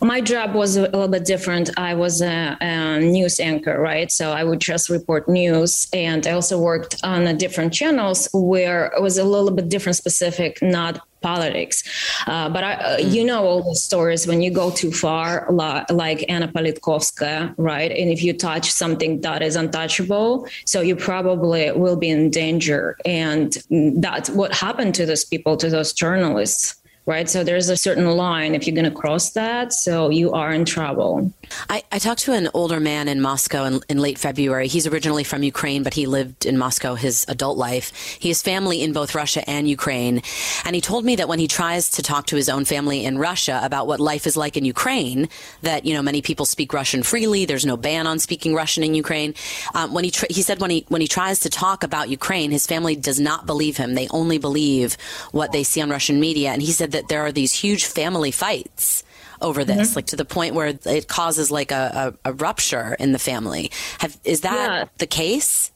my 0.04 0.22
job 0.22 0.54
was 0.54 0.76
a 0.76 0.82
little 0.82 1.08
bit 1.08 1.26
different. 1.26 1.70
I 1.78 1.94
was 1.94 2.22
a, 2.22 2.58
a, 2.60 3.00
news 3.00 3.40
anchor, 3.40 3.80
right? 3.80 4.12
So 4.12 4.32
I 4.32 4.44
would 4.44 4.60
just 4.60 4.90
report 4.90 5.30
news. 5.30 5.88
And 5.94 6.28
I 6.28 6.32
also 6.32 6.60
worked 6.60 6.98
on 7.04 7.38
different 7.38 7.74
channels 7.74 8.28
where 8.34 8.88
it 8.88 9.02
was 9.02 9.18
a 9.18 9.24
little 9.24 9.52
bit 9.52 9.70
different, 9.70 9.96
specific, 9.96 10.62
not 10.62 11.02
politics. 11.24 11.84
Uh, 12.28 12.50
but 12.50 12.64
I, 12.64 12.74
uh, 12.74 12.98
you 12.98 13.24
know 13.24 13.44
all 13.46 13.64
the 13.64 13.76
stories 13.76 14.28
when 14.28 14.42
you 14.42 14.52
go 14.52 14.70
too 14.70 14.92
far, 14.92 15.48
like 15.50 16.26
Anna 16.30 16.48
Politkovskaya, 16.48 17.56
right? 17.58 17.92
And 17.92 18.10
if 18.10 18.22
you 18.24 18.34
touch 18.34 18.70
something 18.72 19.22
that 19.22 19.42
is 19.42 19.56
untouchable, 19.56 20.48
so 20.66 20.82
you 20.82 20.96
probably 20.96 21.72
will 21.72 21.96
be 21.96 22.10
in 22.10 22.30
danger. 22.30 22.98
And 23.06 23.58
that's 24.06 24.30
what 24.30 24.54
happened 24.54 24.94
to 24.96 25.06
those 25.06 25.26
people, 25.26 25.58
to 25.58 25.70
those 25.70 25.94
journalists 25.94 26.83
right? 27.06 27.30
So 27.30 27.44
there's 27.44 27.70
a 27.70 27.76
certain 27.76 28.06
line. 28.06 28.56
If 28.56 28.66
you're 28.66 28.76
going 28.76 28.92
to 28.92 28.92
cross 28.92 29.32
that, 29.32 29.74
so 29.74 30.10
you 30.10 30.32
are 30.32 30.54
in 30.54 30.64
trouble. 30.64 31.34
I, 31.70 31.84
I 31.92 32.00
talked 32.00 32.22
to 32.22 32.34
an 32.34 32.50
older 32.54 32.80
man 32.80 33.08
in 33.08 33.20
Moscow 33.20 33.66
in, 33.66 33.82
in, 33.90 34.00
late 34.00 34.18
February. 34.18 34.68
He's 34.68 34.88
originally 34.88 35.24
from 35.24 35.44
Ukraine, 35.44 35.84
but 35.84 35.94
he 35.94 36.06
lived 36.06 36.46
in 36.46 36.58
Moscow 36.58 36.96
his 36.96 37.26
adult 37.28 37.58
life. 37.58 37.92
He 38.20 38.30
has 38.30 38.42
family 38.42 38.82
in 38.82 38.94
both 38.94 39.16
Russia 39.16 39.48
and 39.50 39.68
Ukraine. 39.68 40.22
And 40.64 40.76
he 40.76 40.82
told 40.82 41.04
me 41.04 41.16
that 41.18 41.28
when 41.28 41.40
he 41.40 41.48
tries 41.48 41.90
to 41.92 42.02
talk 42.02 42.26
to 42.28 42.36
his 42.36 42.50
own 42.50 42.66
family 42.66 43.04
in 43.04 43.18
Russia 43.18 43.60
about 43.64 43.88
what 43.88 44.00
life 44.00 44.26
is 44.26 44.38
like 44.38 44.56
in 44.56 44.66
Ukraine, 44.66 45.28
that, 45.62 45.86
you 45.86 45.94
know, 45.94 46.02
many 46.02 46.22
people 46.22 46.46
speak 46.46 46.74
Russian 46.74 47.04
freely. 47.04 47.46
There's 47.46 47.66
no 47.66 47.78
ban 47.78 48.08
on 48.08 48.20
speaking 48.20 48.56
Russian 48.56 48.84
in 48.84 48.96
Ukraine. 48.96 49.34
Um, 49.74 49.94
when 49.94 50.06
he, 50.06 50.14
he 50.30 50.42
said 50.42 50.62
when 50.62 50.72
he, 50.72 50.86
when 50.88 51.02
he 51.02 51.08
tries 51.08 51.42
to 51.42 51.50
talk 51.50 51.84
about 51.84 52.10
Ukraine, 52.10 52.52
his 52.52 52.66
family 52.66 52.96
does 52.96 53.20
not 53.20 53.46
believe 53.46 53.78
him. 53.78 53.94
They 53.94 54.08
only 54.10 54.38
believe 54.38 54.98
what 55.32 55.52
they 55.52 55.64
see 55.64 55.82
on 55.82 55.90
Russian 55.90 56.20
media. 56.20 56.52
And 56.52 56.62
he 56.62 56.72
said 56.72 56.93
that 56.94 57.10
there 57.10 57.22
are 57.22 57.32
these 57.32 57.54
huge 57.54 57.86
family 57.86 58.32
fights 58.32 59.04
over 59.42 59.66
this, 59.66 59.90
mm-hmm. 59.90 59.98
like 59.98 60.06
to 60.08 60.16
the 60.16 60.26
point 60.26 60.56
where 60.56 60.74
it 60.86 61.08
causes 61.08 61.52
like 61.52 61.72
a, 61.72 62.16
a, 62.24 62.30
a 62.30 62.34
rupture 62.34 62.96
in 62.98 63.12
the 63.12 63.20
family. 63.20 63.70
Have, 64.00 64.18
is 64.24 64.42
that 64.42 64.70
yeah. 64.70 64.86
the 64.98 65.08
case? 65.08 65.73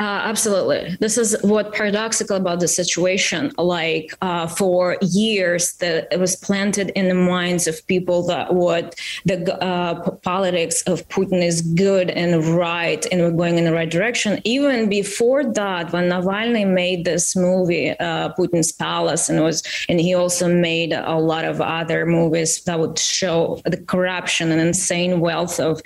Uh, 0.00 0.22
absolutely. 0.24 0.96
This 0.98 1.16
is 1.16 1.36
what 1.42 1.72
paradoxical 1.72 2.36
about 2.36 2.58
the 2.58 2.66
situation. 2.66 3.52
Like 3.56 4.12
uh, 4.22 4.48
for 4.48 4.96
years, 5.00 5.74
that 5.74 6.08
it 6.10 6.18
was 6.18 6.34
planted 6.34 6.90
in 6.96 7.06
the 7.08 7.14
minds 7.14 7.68
of 7.68 7.86
people 7.86 8.26
that 8.26 8.52
what 8.52 8.96
the 9.24 9.56
uh, 9.62 10.10
politics 10.22 10.82
of 10.82 11.08
Putin 11.10 11.44
is 11.44 11.62
good 11.62 12.10
and 12.10 12.44
right, 12.44 13.06
and 13.12 13.20
we're 13.20 13.30
going 13.30 13.56
in 13.56 13.64
the 13.64 13.72
right 13.72 13.88
direction. 13.88 14.40
Even 14.42 14.88
before 14.88 15.44
that, 15.44 15.92
when 15.92 16.08
Navalny 16.10 16.66
made 16.66 17.04
this 17.04 17.36
movie, 17.36 17.90
uh, 17.90 18.30
Putin's 18.36 18.72
Palace, 18.72 19.28
and 19.28 19.44
was, 19.44 19.62
and 19.88 20.00
he 20.00 20.12
also 20.12 20.52
made 20.52 20.92
a 20.92 21.16
lot 21.16 21.44
of 21.44 21.60
other 21.60 22.04
movies 22.04 22.64
that 22.64 22.80
would 22.80 22.98
show 22.98 23.60
the 23.64 23.76
corruption 23.76 24.50
and 24.50 24.60
insane 24.60 25.20
wealth 25.20 25.60
of 25.60 25.80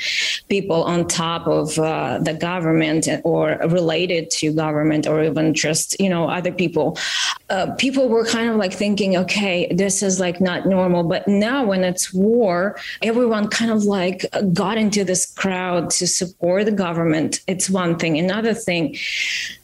people 0.49 0.83
on 0.85 1.07
top 1.07 1.47
of 1.47 1.79
uh, 1.79 2.19
the 2.21 2.33
government 2.33 3.07
or 3.25 3.59
related 3.69 3.98
related 3.99 4.31
to 4.31 4.53
government 4.53 5.07
or 5.07 5.23
even 5.25 5.55
just 5.55 5.99
you 6.01 6.09
know 6.09 6.29
other 6.29 6.53
people. 6.53 6.97
Uh, 7.51 7.75
people 7.77 8.09
were 8.09 8.25
kind 8.25 8.51
of 8.51 8.57
like 8.57 8.73
thinking 8.73 9.17
okay 9.17 9.67
this 9.75 10.03
is 10.03 10.21
like 10.21 10.41
not 10.41 10.67
normal. 10.67 11.03
But 11.03 11.27
now 11.27 11.65
when 11.65 11.85
it's 11.85 12.13
war 12.13 12.77
everyone 13.03 13.49
kind 13.49 13.71
of 13.71 13.85
like 13.85 14.25
got 14.53 14.79
into 14.79 15.05
this 15.05 15.33
crowd 15.35 15.91
to 15.99 16.07
support 16.07 16.67
the 16.67 16.73
government. 16.87 17.41
It's 17.47 17.69
one 17.71 17.97
thing. 17.99 18.19
Another 18.19 18.55
thing 18.55 18.97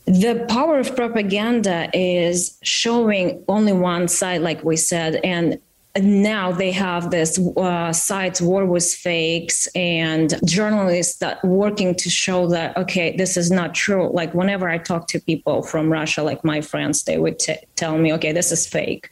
the 0.06 0.44
power 0.48 0.78
of 0.78 0.94
propaganda 0.94 1.88
is 1.94 2.58
showing 2.62 3.42
only 3.48 3.72
one 3.72 4.06
side 4.08 4.42
like 4.42 4.62
we 4.62 4.76
said 4.76 5.16
and 5.24 5.58
now 6.00 6.50
they 6.50 6.72
have 6.72 7.10
this 7.10 7.38
uh, 7.56 7.92
sites 7.92 8.40
war 8.40 8.66
with 8.66 8.84
fakes 8.84 9.68
and 9.76 10.34
journalists 10.44 11.18
that 11.18 11.44
working 11.44 11.94
to 11.94 12.10
show 12.10 12.48
that 12.48 12.76
okay 12.76 13.16
this 13.16 13.36
is 13.36 13.50
not 13.50 13.74
true. 13.74 14.10
Like 14.12 14.34
whenever 14.34 14.68
i 14.68 14.78
talk 14.78 15.06
to 15.08 15.20
people 15.20 15.62
from 15.62 15.90
russia 15.90 16.22
like 16.22 16.44
my 16.44 16.60
friends 16.60 17.04
they 17.04 17.18
would 17.18 17.38
t- 17.38 17.56
tell 17.76 17.96
me 17.98 18.12
okay 18.12 18.32
this 18.32 18.50
is 18.50 18.66
fake. 18.66 19.08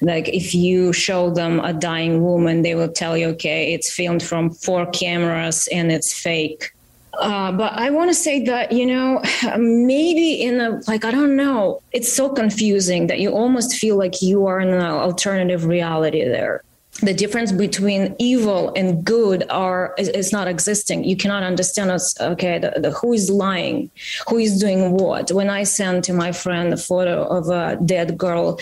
Like 0.00 0.28
if 0.28 0.54
you 0.54 0.92
show 0.92 1.30
them 1.30 1.60
a 1.60 1.72
dying 1.72 2.22
woman 2.22 2.62
they 2.62 2.74
will 2.74 2.92
tell 2.92 3.16
you 3.16 3.28
okay 3.28 3.72
it's 3.72 3.92
filmed 3.92 4.22
from 4.22 4.50
four 4.50 4.86
cameras 4.86 5.68
and 5.70 5.92
it's 5.92 6.12
fake 6.12 6.72
uh, 7.20 7.52
but 7.52 7.72
I 7.74 7.90
want 7.90 8.10
to 8.10 8.14
say 8.14 8.42
that, 8.44 8.72
you 8.72 8.86
know, 8.86 9.22
maybe 9.58 10.42
in 10.42 10.60
a, 10.60 10.80
like, 10.88 11.04
I 11.04 11.10
don't 11.10 11.36
know, 11.36 11.80
it's 11.92 12.12
so 12.12 12.28
confusing 12.30 13.06
that 13.06 13.20
you 13.20 13.30
almost 13.30 13.76
feel 13.76 13.96
like 13.96 14.22
you 14.22 14.46
are 14.46 14.60
in 14.60 14.68
an 14.68 14.80
alternative 14.80 15.64
reality 15.64 16.24
there 16.24 16.63
the 17.00 17.12
difference 17.12 17.50
between 17.50 18.14
evil 18.18 18.72
and 18.76 19.04
good 19.04 19.44
are 19.50 19.94
is, 19.98 20.08
is 20.08 20.32
not 20.32 20.46
existing. 20.46 21.04
You 21.04 21.16
cannot 21.16 21.42
understand 21.42 21.90
us 21.90 22.18
okay 22.20 22.58
the, 22.58 22.72
the, 22.78 22.90
who 22.92 23.12
is 23.12 23.30
lying 23.30 23.90
who 24.28 24.38
is 24.38 24.60
doing 24.60 24.92
what. 24.92 25.32
When 25.32 25.50
i 25.50 25.64
sent 25.64 26.04
to 26.04 26.12
my 26.12 26.30
friend 26.30 26.72
a 26.72 26.76
photo 26.76 27.24
of 27.24 27.48
a 27.48 27.76
dead 27.84 28.16
girl 28.16 28.58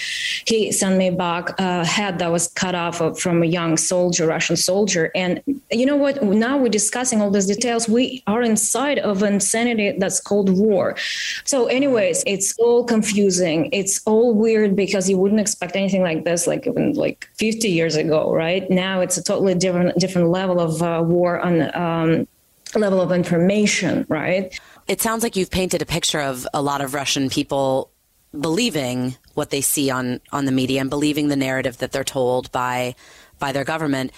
he 0.46 0.72
sent 0.72 0.96
me 0.96 1.10
back 1.10 1.58
a 1.58 1.84
head 1.84 2.18
that 2.20 2.32
was 2.32 2.48
cut 2.48 2.74
off 2.74 2.96
from 3.20 3.42
a 3.42 3.46
young 3.46 3.76
soldier 3.76 4.26
russian 4.26 4.56
soldier. 4.56 5.10
And 5.14 5.42
you 5.70 5.84
know 5.84 5.96
what? 5.96 6.22
Now 6.22 6.56
we're 6.56 6.68
discussing 6.68 7.20
all 7.20 7.30
these 7.30 7.46
details. 7.46 7.88
We 7.88 8.22
are 8.26 8.42
inside 8.42 8.98
of 8.98 9.22
insanity 9.22 9.94
that's 9.98 10.20
called 10.20 10.48
war. 10.56 10.96
So 11.44 11.66
anyways 11.66 12.24
it's 12.26 12.56
all 12.58 12.84
confusing. 12.84 13.68
It's 13.72 14.00
all 14.06 14.34
weird 14.34 14.74
because 14.74 15.08
you 15.10 15.18
wouldn't 15.18 15.40
expect 15.40 15.76
anything 15.76 16.02
like 16.02 16.24
this 16.24 16.46
like 16.46 16.66
even 16.66 16.94
like 16.94 17.28
50 17.34 17.68
years 17.68 17.96
ago 17.96 18.21
right? 18.30 18.68
Now 18.70 19.00
it's 19.00 19.16
a 19.16 19.22
totally 19.22 19.54
different 19.54 19.98
different 19.98 20.28
level 20.28 20.60
of 20.60 20.82
uh, 20.82 21.02
war 21.04 21.40
on 21.40 21.74
um, 21.74 22.28
level 22.74 23.00
of 23.00 23.12
information, 23.12 24.06
right? 24.08 24.58
It 24.88 25.00
sounds 25.00 25.22
like 25.22 25.36
you've 25.36 25.50
painted 25.50 25.82
a 25.82 25.86
picture 25.86 26.20
of 26.20 26.46
a 26.52 26.62
lot 26.62 26.80
of 26.80 26.94
Russian 26.94 27.30
people 27.30 27.90
believing 28.38 29.16
what 29.34 29.50
they 29.50 29.60
see 29.60 29.90
on 29.90 30.20
on 30.32 30.46
the 30.46 30.52
media 30.52 30.80
and 30.80 30.90
believing 30.90 31.28
the 31.28 31.36
narrative 31.36 31.78
that 31.78 31.92
they're 31.92 32.04
told 32.04 32.50
by 32.50 32.94
by 33.38 33.52
their 33.52 33.64
government 33.64 34.10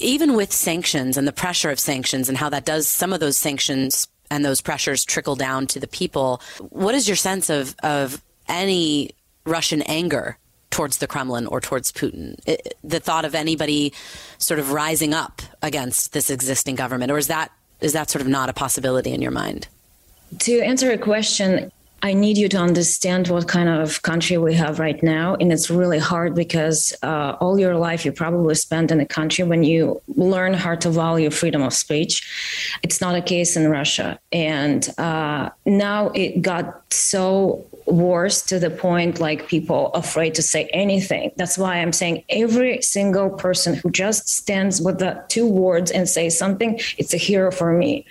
even 0.00 0.34
with 0.34 0.52
sanctions 0.52 1.16
and 1.16 1.26
the 1.26 1.32
pressure 1.32 1.70
of 1.70 1.78
sanctions 1.78 2.28
and 2.28 2.38
how 2.38 2.48
that 2.48 2.64
does 2.64 2.88
some 2.88 3.12
of 3.12 3.20
those 3.20 3.36
sanctions 3.36 4.08
and 4.28 4.44
those 4.44 4.60
pressures 4.60 5.04
trickle 5.04 5.36
down 5.36 5.68
to 5.68 5.78
the 5.78 5.86
people 5.86 6.40
what 6.70 6.94
is 6.96 7.06
your 7.06 7.16
sense 7.16 7.48
of 7.48 7.76
of 7.84 8.20
any 8.48 9.10
Russian 9.46 9.82
anger 9.82 10.36
towards 10.70 10.98
the 10.98 11.06
Kremlin 11.06 11.46
or 11.46 11.60
towards 11.60 11.92
Putin? 11.92 12.38
It, 12.46 12.76
the 12.82 13.00
thought 13.00 13.24
of 13.24 13.34
anybody 13.34 13.92
sort 14.38 14.60
of 14.60 14.72
rising 14.72 15.14
up 15.14 15.42
against 15.62 16.12
this 16.12 16.30
existing 16.30 16.76
government, 16.76 17.10
or 17.10 17.18
is 17.18 17.26
that 17.28 17.50
is 17.80 17.92
that 17.92 18.10
sort 18.10 18.22
of 18.22 18.28
not 18.28 18.48
a 18.48 18.52
possibility 18.52 19.12
in 19.12 19.22
your 19.22 19.30
mind? 19.30 19.68
To 20.40 20.60
answer 20.60 20.90
a 20.92 20.98
question, 20.98 21.72
I 22.02 22.14
need 22.14 22.38
you 22.38 22.48
to 22.48 22.56
understand 22.56 23.28
what 23.28 23.46
kind 23.46 23.68
of 23.68 24.00
country 24.02 24.38
we 24.38 24.54
have 24.54 24.78
right 24.78 25.02
now. 25.02 25.34
And 25.34 25.52
it's 25.52 25.68
really 25.68 25.98
hard 25.98 26.34
because 26.34 26.94
uh, 27.02 27.36
all 27.40 27.58
your 27.58 27.76
life 27.76 28.04
you 28.04 28.12
probably 28.12 28.54
spent 28.54 28.90
in 28.90 29.00
a 29.00 29.06
country 29.06 29.44
when 29.44 29.64
you 29.64 30.00
learn 30.16 30.54
how 30.54 30.76
to 30.76 30.90
value 30.90 31.30
freedom 31.30 31.62
of 31.62 31.74
speech. 31.74 32.26
It's 32.82 33.00
not 33.00 33.14
a 33.14 33.20
case 33.20 33.56
in 33.56 33.68
Russia. 33.68 34.18
And 34.32 34.88
uh, 34.98 35.50
now 35.66 36.08
it 36.10 36.40
got 36.40 36.92
so 36.92 37.66
worse 37.86 38.42
to 38.42 38.58
the 38.58 38.70
point 38.70 39.20
like 39.20 39.48
people 39.48 39.88
afraid 39.92 40.34
to 40.36 40.42
say 40.42 40.68
anything. 40.72 41.32
That's 41.36 41.58
why 41.58 41.76
I'm 41.76 41.92
saying 41.92 42.24
every 42.28 42.80
single 42.82 43.30
person 43.30 43.74
who 43.74 43.90
just 43.90 44.28
stands 44.28 44.80
with 44.80 44.98
the 45.00 45.22
two 45.28 45.46
words 45.46 45.90
and 45.90 46.08
say 46.08 46.30
something, 46.30 46.80
it's 46.98 47.12
a 47.12 47.18
hero 47.18 47.50
for 47.50 47.72
me. 47.72 48.06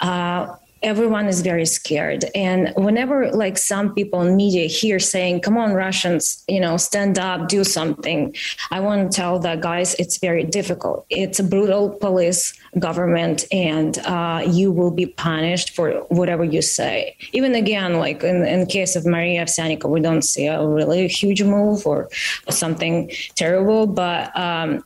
Uh, 0.00 0.56
everyone 0.82 1.26
is 1.26 1.42
very 1.42 1.66
scared. 1.66 2.24
And 2.34 2.72
whenever 2.76 3.30
like 3.32 3.58
some 3.58 3.94
people 3.94 4.22
in 4.22 4.36
media 4.36 4.66
hear 4.66 4.98
saying 4.98 5.40
come 5.40 5.56
on 5.56 5.72
russians 5.72 6.44
you 6.48 6.60
know 6.60 6.76
stand 6.76 7.18
up 7.18 7.48
do 7.48 7.64
something 7.64 8.34
i 8.70 8.80
want 8.80 9.10
to 9.10 9.16
tell 9.16 9.38
that 9.38 9.60
guys 9.60 9.94
it's 9.94 10.18
very 10.18 10.44
difficult. 10.44 11.06
It's 11.10 11.38
a 11.38 11.42
brutal 11.42 11.90
police 11.90 12.54
government 12.78 13.44
and 13.52 13.98
uh, 13.98 14.42
you 14.46 14.70
will 14.72 14.90
be 14.90 15.06
punished 15.06 15.74
for 15.74 15.92
whatever 16.08 16.44
you 16.44 16.62
say. 16.62 17.16
Even 17.32 17.54
again 17.54 17.94
like 17.94 18.22
in, 18.22 18.44
in 18.44 18.66
case 18.66 18.96
of 18.96 19.04
maria 19.04 19.42
Ovsyannikova, 19.44 19.90
we 19.90 20.00
don't 20.00 20.22
see 20.22 20.46
a 20.46 20.66
really 20.66 21.08
huge 21.08 21.42
move 21.42 21.86
or, 21.86 22.08
or 22.46 22.52
something 22.52 23.10
terrible 23.34 23.86
but 23.86 24.36
um, 24.36 24.84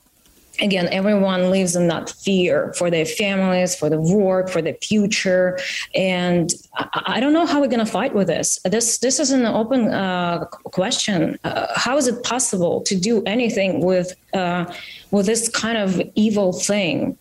again 0.61 0.89
everyone 0.89 1.51
lives 1.51 1.75
in 1.75 1.89
that 1.89 2.11
fear 2.11 2.73
for 2.75 2.91
their 2.91 3.05
families 3.05 3.75
for 3.75 3.91
the 3.91 4.01
work 4.01 4.49
for 4.49 4.63
the 4.63 4.73
future. 4.75 5.59
And 5.95 6.53
i, 6.75 7.03
I 7.17 7.21
don't 7.21 7.33
know 7.33 7.47
how 7.47 7.61
we're 7.61 7.69
going 7.69 7.85
to 7.85 7.91
fight 7.91 8.15
with 8.15 8.29
this. 8.29 8.59
This 8.65 8.99
this 8.99 9.19
is 9.19 9.31
an 9.31 9.47
open 9.47 9.89
uh, 9.89 10.45
question. 10.65 11.39
Uh, 11.45 11.67
how 11.75 11.97
is 11.97 12.07
it 12.07 12.23
possible 12.23 12.83
to 12.83 12.97
do 12.97 13.23
anything 13.25 13.81
with 13.81 14.15
uh, 14.33 14.73
with 15.11 15.27
this 15.27 15.49
kind 15.49 15.79
of 15.79 16.01
evil 16.15 16.53
thing? 16.53 17.19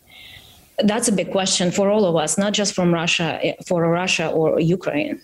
That's 0.83 1.07
a 1.07 1.11
big 1.11 1.31
question 1.31 1.71
for 1.71 1.89
all 1.89 2.05
of 2.05 2.15
us 2.15 2.37
not 2.37 2.53
just 2.53 2.73
from 2.73 2.93
russia 2.93 3.53
for 3.65 3.87
russia 3.89 4.29
or 4.29 4.59
ukraine. 4.59 5.21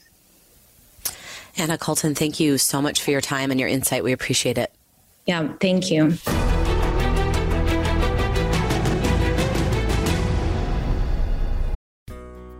Anna 1.57 1.77
Kultin 1.77 2.15
thank 2.15 2.39
you 2.39 2.57
so 2.57 2.81
much 2.81 3.01
for 3.01 3.11
your 3.11 3.21
time 3.21 3.51
and 3.51 3.59
your 3.59 3.69
insight. 3.69 4.03
We 4.03 4.13
appreciate 4.13 4.57
it. 4.57 4.71
Yeah 5.25 5.53
thank 5.59 5.91
you 5.91 6.17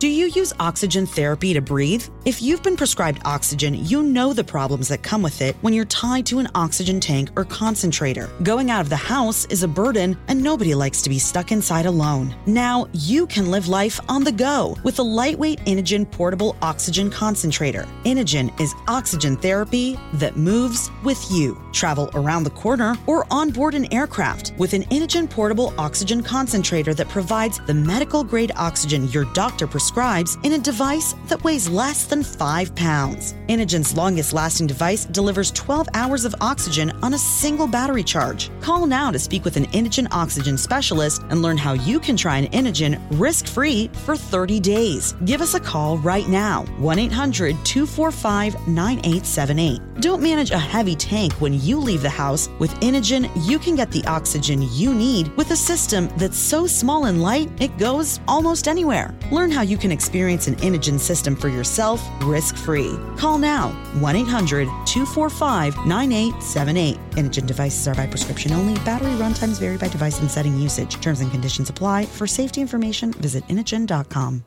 Do 0.00 0.08
you 0.08 0.28
use 0.28 0.54
oxygen 0.58 1.04
therapy 1.04 1.52
to 1.52 1.60
breathe? 1.60 2.08
If 2.24 2.40
you've 2.40 2.62
been 2.62 2.74
prescribed 2.78 3.20
oxygen, 3.26 3.74
you 3.74 4.02
know 4.02 4.32
the 4.32 4.42
problems 4.42 4.88
that 4.88 5.02
come 5.02 5.20
with 5.20 5.42
it 5.42 5.56
when 5.60 5.74
you're 5.74 5.84
tied 5.84 6.24
to 6.26 6.38
an 6.38 6.48
oxygen 6.54 7.00
tank 7.00 7.28
or 7.36 7.44
concentrator. 7.44 8.30
Going 8.42 8.70
out 8.70 8.80
of 8.80 8.88
the 8.88 8.96
house 8.96 9.44
is 9.50 9.62
a 9.62 9.68
burden, 9.68 10.16
and 10.28 10.42
nobody 10.42 10.74
likes 10.74 11.02
to 11.02 11.10
be 11.10 11.18
stuck 11.18 11.52
inside 11.52 11.84
alone. 11.84 12.34
Now 12.46 12.86
you 12.94 13.26
can 13.26 13.50
live 13.50 13.68
life 13.68 14.00
on 14.08 14.24
the 14.24 14.32
go 14.32 14.74
with 14.84 14.98
a 15.00 15.02
lightweight 15.02 15.58
Inogen 15.66 16.10
portable 16.10 16.56
oxygen 16.62 17.10
concentrator. 17.10 17.86
Inogen 18.04 18.58
is 18.58 18.74
oxygen 18.88 19.36
therapy 19.36 19.98
that 20.14 20.34
moves 20.34 20.90
with 21.04 21.22
you. 21.30 21.60
Travel 21.72 22.08
around 22.14 22.44
the 22.44 22.50
corner 22.50 22.96
or 23.06 23.26
on 23.30 23.50
board 23.50 23.74
an 23.74 23.92
aircraft 23.92 24.54
with 24.56 24.72
an 24.72 24.84
Inogen 24.84 25.28
portable 25.28 25.74
oxygen 25.76 26.22
concentrator 26.22 26.94
that 26.94 27.10
provides 27.10 27.60
the 27.66 27.74
medical 27.74 28.24
grade 28.24 28.52
oxygen 28.56 29.06
your 29.08 29.26
doctor 29.34 29.66
prescribes 29.66 29.89
prescribes 29.90 30.38
in 30.44 30.52
a 30.52 30.58
device 30.58 31.14
that 31.26 31.42
weighs 31.42 31.68
less 31.68 32.04
than 32.04 32.22
5 32.22 32.74
pounds. 32.76 33.34
Inogen's 33.48 33.96
longest 33.96 34.32
lasting 34.32 34.68
device 34.68 35.04
delivers 35.04 35.50
12 35.50 35.88
hours 35.94 36.24
of 36.24 36.34
oxygen 36.40 36.92
on 37.02 37.14
a 37.14 37.18
single 37.18 37.66
battery 37.66 38.04
charge. 38.04 38.50
Call 38.60 38.86
now 38.86 39.10
to 39.10 39.18
speak 39.18 39.44
with 39.44 39.56
an 39.56 39.66
Inogen 39.72 40.06
oxygen 40.12 40.56
specialist 40.56 41.22
and 41.30 41.42
learn 41.42 41.58
how 41.58 41.72
you 41.72 41.98
can 41.98 42.16
try 42.16 42.38
an 42.38 42.46
Inogen 42.52 43.00
risk 43.18 43.48
free 43.48 43.88
for 44.04 44.16
30 44.16 44.60
days. 44.60 45.14
Give 45.24 45.40
us 45.40 45.54
a 45.54 45.60
call 45.60 45.98
right 45.98 46.28
now 46.28 46.64
1 46.78 46.98
800 47.00 47.56
245 47.64 48.68
9878. 48.68 49.80
Don't 50.00 50.22
manage 50.22 50.50
a 50.50 50.58
heavy 50.58 50.94
tank 50.94 51.32
when 51.40 51.60
you 51.60 51.78
leave 51.78 52.00
the 52.00 52.08
house. 52.08 52.48
With 52.58 52.70
Inogen, 52.80 53.28
you 53.44 53.58
can 53.58 53.74
get 53.74 53.90
the 53.90 54.04
oxygen 54.06 54.62
you 54.72 54.94
need 54.94 55.28
with 55.36 55.50
a 55.50 55.56
system 55.56 56.08
that's 56.16 56.38
so 56.38 56.66
small 56.66 57.06
and 57.06 57.20
light 57.20 57.50
it 57.60 57.76
goes 57.76 58.20
almost 58.26 58.68
anywhere. 58.68 59.14
Learn 59.30 59.50
how 59.50 59.62
you 59.62 59.76
can 59.80 59.90
experience 59.92 60.46
an 60.46 60.56
Inogen 60.56 60.98
system 60.98 61.34
for 61.34 61.48
yourself 61.48 62.06
risk 62.22 62.56
free. 62.56 62.98
Call 63.16 63.38
now 63.38 63.70
1 64.00 64.16
800 64.16 64.66
245 64.86 65.86
9878. 65.86 66.96
Inogen 67.12 67.46
devices 67.46 67.88
are 67.88 67.94
by 67.94 68.06
prescription 68.06 68.52
only. 68.52 68.74
Battery 68.84 69.12
runtimes 69.12 69.58
vary 69.58 69.76
by 69.78 69.88
device 69.88 70.20
and 70.20 70.30
setting 70.30 70.56
usage. 70.58 71.00
Terms 71.00 71.20
and 71.20 71.30
conditions 71.30 71.70
apply. 71.70 72.06
For 72.06 72.26
safety 72.26 72.60
information, 72.60 73.12
visit 73.12 73.46
Inogen.com. 73.48 74.44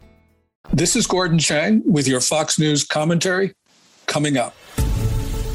This 0.71 0.95
is 0.95 1.05
Gordon 1.05 1.39
Chang 1.39 1.83
with 1.85 2.07
your 2.07 2.21
Fox 2.21 2.57
News 2.57 2.85
commentary 2.85 3.53
coming 4.07 4.37
up. 4.37 4.55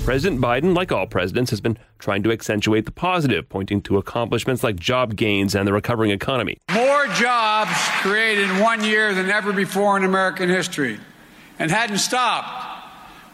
President 0.04 0.40
Biden, 0.40 0.74
like 0.74 0.90
all 0.90 1.06
presidents, 1.06 1.50
has 1.50 1.60
been 1.60 1.76
trying 1.98 2.22
to 2.22 2.32
accentuate 2.32 2.86
the 2.86 2.90
positive, 2.90 3.48
pointing 3.48 3.82
to 3.82 3.98
accomplishments 3.98 4.64
like 4.64 4.76
job 4.76 5.16
gains 5.16 5.54
and 5.54 5.66
the 5.66 5.72
recovering 5.72 6.10
economy. 6.10 6.56
More 6.72 7.06
jobs 7.08 7.70
created 8.00 8.48
in 8.48 8.60
one 8.60 8.82
year 8.82 9.12
than 9.14 9.28
ever 9.30 9.52
before 9.52 9.96
in 9.98 10.04
American 10.04 10.48
history 10.48 10.98
and 11.58 11.70
hadn't 11.70 11.98
stopped. 11.98 12.64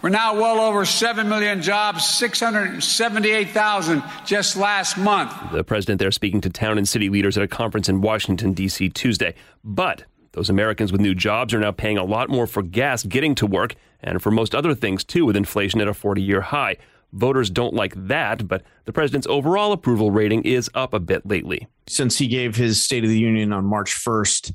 We're 0.02 0.10
now 0.10 0.34
well 0.34 0.60
over 0.60 0.84
7 0.84 1.28
million 1.28 1.62
jobs, 1.62 2.04
678,000 2.04 4.02
just 4.26 4.56
last 4.56 4.98
month. 4.98 5.32
The 5.52 5.64
president 5.64 5.98
there 5.98 6.10
speaking 6.10 6.42
to 6.42 6.50
town 6.50 6.76
and 6.76 6.86
city 6.86 7.08
leaders 7.08 7.38
at 7.38 7.42
a 7.42 7.48
conference 7.48 7.88
in 7.88 8.02
Washington, 8.02 8.52
D.C. 8.52 8.90
Tuesday. 8.90 9.34
But 9.64 10.04
those 10.32 10.50
Americans 10.50 10.92
with 10.92 11.00
new 11.00 11.14
jobs 11.14 11.54
are 11.54 11.60
now 11.60 11.72
paying 11.72 11.96
a 11.96 12.04
lot 12.04 12.28
more 12.28 12.46
for 12.46 12.62
gas 12.62 13.02
getting 13.02 13.34
to 13.36 13.46
work 13.46 13.76
and 14.04 14.22
for 14.22 14.30
most 14.30 14.54
other 14.54 14.74
things 14.74 15.04
too, 15.04 15.26
with 15.26 15.36
inflation 15.36 15.80
at 15.80 15.88
a 15.88 15.94
40 15.94 16.22
year 16.22 16.40
high. 16.40 16.76
Voters 17.12 17.48
don't 17.48 17.74
like 17.74 17.94
that, 18.08 18.48
but 18.48 18.64
the 18.86 18.92
president's 18.92 19.26
overall 19.28 19.72
approval 19.72 20.10
rating 20.10 20.42
is 20.42 20.68
up 20.74 20.92
a 20.92 21.00
bit 21.00 21.24
lately. 21.24 21.68
Since 21.86 22.18
he 22.18 22.26
gave 22.26 22.56
his 22.56 22.82
State 22.82 23.04
of 23.04 23.10
the 23.10 23.18
Union 23.18 23.52
on 23.52 23.64
March 23.64 23.94
1st, 23.94 24.52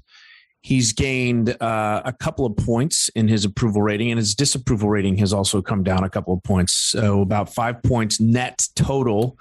he's 0.61 0.91
gained 0.91 1.55
uh, 1.61 2.01
a 2.03 2.11
couple 2.11 2.45
of 2.45 2.57
points 2.57 3.09
in 3.15 3.29
his 3.29 3.45
approval 3.45 3.81
rating, 3.81 4.11
and 4.11 4.17
his 4.17 4.35
disapproval 4.35 4.89
rating 4.89 5.17
has 5.17 5.31
also 5.31 5.61
come 5.61 5.83
down 5.83 6.03
a 6.03 6.09
couple 6.09 6.33
of 6.33 6.43
points. 6.43 6.73
So, 6.73 7.21
about 7.21 7.53
five 7.53 7.81
points 7.81 8.19
net 8.19 8.67
total 8.75 9.37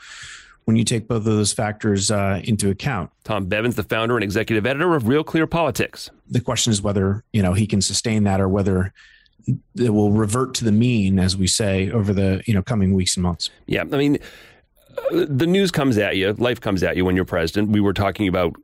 when 0.64 0.76
you 0.76 0.84
take 0.84 1.08
both 1.08 1.18
of 1.18 1.24
those 1.24 1.52
factors 1.52 2.10
uh, 2.10 2.40
into 2.44 2.68
account. 2.70 3.10
Tom 3.24 3.46
Bevan's, 3.46 3.74
the 3.74 3.82
founder 3.82 4.16
and 4.16 4.22
executive 4.22 4.66
editor 4.66 4.94
of 4.94 5.08
Real 5.08 5.24
Clear 5.24 5.46
Politics. 5.46 6.10
The 6.28 6.40
question 6.40 6.70
is 6.70 6.82
whether 6.82 7.24
you 7.32 7.42
know 7.42 7.54
he 7.54 7.66
can 7.66 7.80
sustain 7.80 8.24
that, 8.24 8.40
or 8.40 8.48
whether 8.48 8.92
it 9.76 9.90
will 9.90 10.12
revert 10.12 10.54
to 10.54 10.64
the 10.64 10.72
mean, 10.72 11.18
as 11.18 11.36
we 11.36 11.46
say, 11.46 11.90
over 11.90 12.12
the 12.12 12.42
you 12.46 12.54
know 12.54 12.62
coming 12.62 12.94
weeks 12.94 13.16
and 13.16 13.22
months. 13.22 13.50
Yeah, 13.66 13.82
I 13.82 13.96
mean, 13.96 14.18
the 15.10 15.46
news 15.46 15.70
comes 15.70 15.98
at 15.98 16.16
you, 16.16 16.32
life 16.34 16.60
comes 16.60 16.82
at 16.82 16.96
you 16.96 17.04
when 17.04 17.16
you're 17.16 17.24
president. 17.24 17.70
We 17.70 17.80
were 17.80 17.92
talking 17.92 18.28
about 18.28 18.54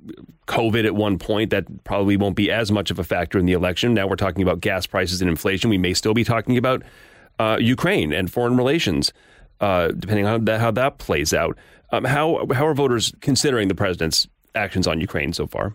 COVID 0.46 0.84
at 0.84 0.94
one 0.94 1.18
point. 1.18 1.50
That 1.50 1.84
probably 1.84 2.16
won't 2.16 2.36
be 2.36 2.50
as 2.50 2.70
much 2.70 2.90
of 2.90 2.98
a 2.98 3.04
factor 3.04 3.38
in 3.38 3.46
the 3.46 3.52
election. 3.52 3.94
Now 3.94 4.06
we're 4.06 4.16
talking 4.16 4.42
about 4.42 4.60
gas 4.60 4.86
prices 4.86 5.20
and 5.20 5.30
inflation. 5.30 5.70
We 5.70 5.78
may 5.78 5.94
still 5.94 6.14
be 6.14 6.24
talking 6.24 6.56
about 6.56 6.82
uh, 7.38 7.58
Ukraine 7.60 8.12
and 8.12 8.30
foreign 8.30 8.56
relations, 8.56 9.12
uh, 9.60 9.88
depending 9.88 10.26
on 10.26 10.32
how 10.32 10.44
that, 10.44 10.60
how 10.60 10.70
that 10.72 10.98
plays 10.98 11.32
out. 11.32 11.58
Um, 11.92 12.04
how 12.04 12.46
how 12.52 12.66
are 12.66 12.74
voters 12.74 13.12
considering 13.20 13.68
the 13.68 13.74
president's 13.74 14.28
actions 14.54 14.86
on 14.86 15.00
Ukraine 15.00 15.32
so 15.32 15.46
far? 15.46 15.74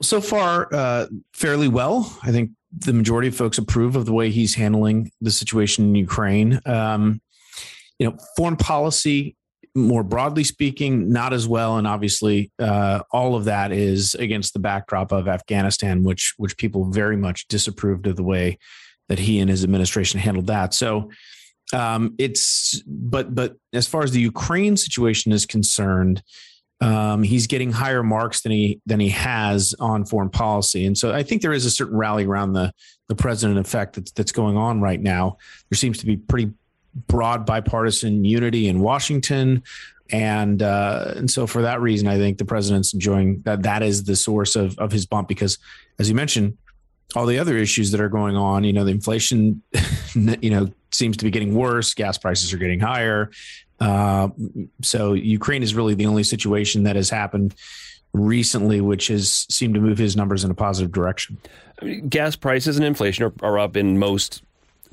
So 0.00 0.20
far, 0.20 0.68
uh, 0.72 1.06
fairly 1.32 1.68
well. 1.68 2.16
I 2.22 2.30
think 2.30 2.50
the 2.80 2.92
majority 2.92 3.28
of 3.28 3.36
folks 3.36 3.58
approve 3.58 3.96
of 3.96 4.06
the 4.06 4.12
way 4.12 4.30
he's 4.30 4.54
handling 4.54 5.10
the 5.20 5.30
situation 5.30 5.86
in 5.86 5.94
Ukraine. 5.94 6.60
Um, 6.66 7.20
you 7.98 8.08
know, 8.08 8.16
foreign 8.36 8.56
policy, 8.56 9.36
more 9.74 10.02
broadly 10.02 10.44
speaking, 10.44 11.12
not 11.12 11.32
as 11.32 11.46
well, 11.46 11.78
and 11.78 11.86
obviously, 11.86 12.52
uh, 12.58 13.00
all 13.10 13.34
of 13.34 13.44
that 13.44 13.72
is 13.72 14.14
against 14.14 14.52
the 14.52 14.58
backdrop 14.58 15.12
of 15.12 15.28
Afghanistan, 15.28 16.02
which 16.04 16.34
which 16.36 16.56
people 16.56 16.90
very 16.90 17.16
much 17.16 17.48
disapproved 17.48 18.06
of 18.06 18.16
the 18.16 18.22
way 18.22 18.58
that 19.08 19.18
he 19.18 19.40
and 19.40 19.50
his 19.50 19.64
administration 19.64 20.20
handled 20.20 20.46
that. 20.46 20.74
So, 20.74 21.10
um, 21.72 22.14
it's 22.18 22.82
but 22.86 23.34
but 23.34 23.56
as 23.72 23.86
far 23.86 24.02
as 24.02 24.12
the 24.12 24.20
Ukraine 24.20 24.76
situation 24.76 25.32
is 25.32 25.46
concerned, 25.46 26.22
um, 26.80 27.22
he's 27.22 27.46
getting 27.46 27.72
higher 27.72 28.02
marks 28.02 28.42
than 28.42 28.52
he 28.52 28.80
than 28.86 29.00
he 29.00 29.08
has 29.08 29.74
on 29.80 30.04
foreign 30.04 30.30
policy, 30.30 30.86
and 30.86 30.96
so 30.96 31.12
I 31.12 31.22
think 31.22 31.42
there 31.42 31.52
is 31.52 31.64
a 31.64 31.70
certain 31.70 31.96
rally 31.96 32.24
around 32.24 32.52
the 32.52 32.72
the 33.08 33.16
president 33.16 33.58
effect 33.58 33.96
that's 33.96 34.12
that's 34.12 34.32
going 34.32 34.56
on 34.56 34.80
right 34.80 35.00
now. 35.00 35.38
There 35.70 35.76
seems 35.76 35.98
to 35.98 36.06
be 36.06 36.16
pretty 36.16 36.52
broad 37.06 37.46
bipartisan 37.46 38.24
unity 38.24 38.68
in 38.68 38.80
Washington, 38.80 39.64
and 40.10 40.62
uh, 40.62 41.14
and 41.16 41.30
so 41.30 41.46
for 41.46 41.62
that 41.62 41.80
reason, 41.80 42.06
I 42.06 42.16
think 42.16 42.38
the 42.38 42.44
president's 42.44 42.94
enjoying 42.94 43.42
that. 43.42 43.62
That 43.62 43.82
is 43.82 44.04
the 44.04 44.14
source 44.16 44.54
of 44.54 44.78
of 44.78 44.92
his 44.92 45.04
bump 45.04 45.26
because, 45.26 45.58
as 45.98 46.08
you 46.08 46.14
mentioned, 46.14 46.56
all 47.16 47.26
the 47.26 47.38
other 47.38 47.56
issues 47.56 47.90
that 47.90 48.00
are 48.00 48.08
going 48.08 48.36
on, 48.36 48.64
you 48.64 48.72
know, 48.72 48.84
the 48.84 48.92
inflation, 48.92 49.62
you 50.14 50.50
know, 50.50 50.70
seems 50.92 51.16
to 51.16 51.24
be 51.24 51.30
getting 51.30 51.54
worse. 51.54 51.94
Gas 51.94 52.18
prices 52.18 52.52
are 52.52 52.58
getting 52.58 52.80
higher. 52.80 53.30
Uh, 53.80 54.28
so 54.82 55.12
Ukraine 55.12 55.62
is 55.62 55.74
really 55.74 55.94
the 55.94 56.06
only 56.06 56.22
situation 56.22 56.82
that 56.84 56.96
has 56.96 57.10
happened 57.10 57.54
recently, 58.12 58.80
which 58.80 59.08
has 59.08 59.46
seemed 59.50 59.74
to 59.74 59.80
move 59.80 59.98
his 59.98 60.16
numbers 60.16 60.44
in 60.44 60.50
a 60.50 60.54
positive 60.54 60.92
direction. 60.92 61.38
I 61.80 61.84
mean, 61.84 62.08
gas 62.08 62.36
prices 62.36 62.76
and 62.76 62.84
inflation 62.84 63.24
are, 63.24 63.32
are 63.42 63.58
up 63.58 63.76
in 63.76 63.98
most 63.98 64.42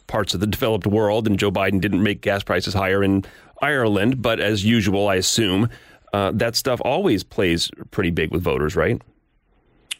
parts 0.07 0.33
of 0.33 0.39
the 0.39 0.47
developed 0.55 0.87
world, 0.87 1.27
and 1.27 1.39
Joe 1.39 1.51
Biden 1.51 1.81
didn't 1.81 2.03
make 2.03 2.21
gas 2.21 2.43
prices 2.43 2.73
higher 2.73 3.03
in 3.03 3.25
Ireland. 3.61 4.21
But 4.21 4.39
as 4.39 4.63
usual, 4.63 5.07
I 5.07 5.15
assume 5.15 5.69
uh, 6.13 6.31
that 6.35 6.55
stuff 6.55 6.81
always 6.83 7.23
plays 7.23 7.71
pretty 7.91 8.11
big 8.11 8.31
with 8.31 8.43
voters, 8.43 8.75
right? 8.75 9.01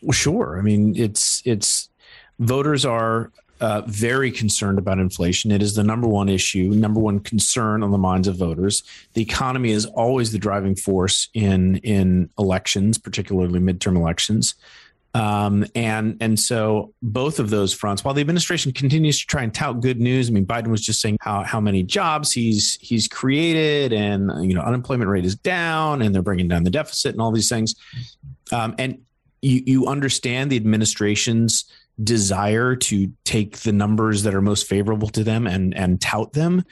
Well, 0.02 0.12
sure. 0.12 0.58
I 0.60 0.62
mean, 0.62 0.96
it's 0.96 1.42
it's 1.46 1.90
voters 2.40 2.86
are 2.86 3.32
uh, 3.62 3.82
very 3.88 4.32
concerned 4.32 4.78
about 4.78 5.00
inflation. 5.00 5.52
It 5.52 5.62
is 5.62 5.76
the 5.76 5.84
number 5.84 6.08
one 6.08 6.30
issue, 6.30 6.70
number 6.72 7.00
one 7.00 7.20
concern 7.20 7.84
on 7.84 7.92
the 7.92 7.98
minds 7.98 8.28
of 8.28 8.36
voters. 8.36 8.84
The 9.14 9.22
economy 9.22 9.72
is 9.72 9.86
always 9.86 10.32
the 10.32 10.40
driving 10.40 10.76
force 10.76 11.30
in 11.34 11.78
in 11.78 12.30
elections, 12.38 12.98
particularly 12.98 13.60
midterm 13.60 13.96
elections. 13.96 14.56
Um, 15.14 15.66
and 15.76 16.18
and 16.20 16.38
so 16.38 16.94
both 17.02 17.40
of 17.40 17.50
those 17.50 17.74
fronts, 17.74 18.04
while 18.04 18.14
the 18.14 18.20
administration 18.20 18.74
continues 18.74 19.18
to 19.20 19.26
try 19.26 19.44
and 19.44 19.54
tout 19.54 19.80
good 19.80 20.02
news, 20.02 20.28
I 20.28 20.34
mean, 20.34 20.46
Biden 20.46 20.68
was 20.68 20.82
just 20.82 21.00
saying 21.00 21.18
how 21.22 21.44
how 21.44 21.62
many 21.62 21.84
jobs 21.84 22.34
he's 22.34 22.78
he's 22.82 23.08
created, 23.08 23.94
and 23.94 24.30
you 24.46 24.54
know, 24.54 24.62
unemployment 24.62 25.10
rate 25.10 25.24
is 25.24 25.36
down, 25.36 26.02
and 26.02 26.14
they're 26.14 26.22
bringing 26.22 26.50
down 26.50 26.66
the 26.66 26.70
deficit, 26.70 27.14
and 27.14 27.22
all 27.22 27.32
these 27.32 27.48
things. 27.48 27.76
Um, 28.52 28.76
and 28.78 29.00
you 29.42 29.64
you 29.66 29.88
understand 29.88 30.52
the 30.52 30.58
administration's 30.58 31.64
desire 32.04 32.76
to 32.76 33.12
take 33.24 33.60
the 33.60 33.72
numbers 33.72 34.24
that 34.24 34.36
are 34.36 34.42
most 34.42 34.68
favorable 34.68 35.08
to 35.10 35.24
them 35.24 35.48
and 35.48 35.76
and 35.76 36.02
tout 36.02 36.34
them. 36.34 36.64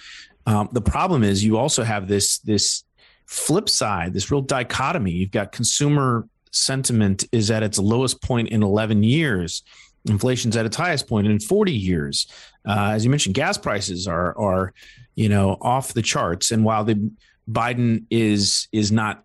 Um, 0.45 0.69
the 0.71 0.81
problem 0.81 1.23
is 1.23 1.43
you 1.43 1.57
also 1.57 1.83
have 1.83 2.07
this 2.07 2.39
this 2.39 2.83
flip 3.25 3.69
side, 3.69 4.13
this 4.13 4.29
real 4.31 4.41
dichotomy. 4.41 5.11
You've 5.11 5.31
got 5.31 5.51
consumer 5.51 6.27
sentiment 6.51 7.25
is 7.31 7.49
at 7.49 7.63
its 7.63 7.79
lowest 7.79 8.21
point 8.21 8.49
in 8.49 8.61
11 8.61 9.03
years. 9.03 9.63
Inflation's 10.05 10.55
at 10.57 10.65
its 10.65 10.75
highest 10.75 11.07
point 11.07 11.27
in 11.27 11.39
40 11.39 11.71
years. 11.71 12.27
Uh, 12.67 12.91
as 12.91 13.03
you 13.03 13.09
mentioned, 13.09 13.35
gas 13.35 13.57
prices 13.57 14.07
are 14.07 14.37
are 14.37 14.73
you 15.15 15.29
know 15.29 15.57
off 15.61 15.93
the 15.93 16.01
charts. 16.01 16.51
And 16.51 16.65
while 16.65 16.83
the 16.83 17.11
Biden 17.49 18.05
is 18.09 18.67
is 18.71 18.91
not 18.91 19.23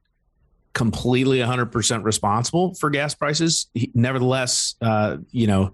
completely 0.72 1.38
100% 1.38 2.04
responsible 2.04 2.74
for 2.74 2.90
gas 2.90 3.14
prices, 3.14 3.66
he, 3.74 3.90
nevertheless, 3.94 4.74
uh, 4.81 5.18
you 5.31 5.46
know, 5.46 5.72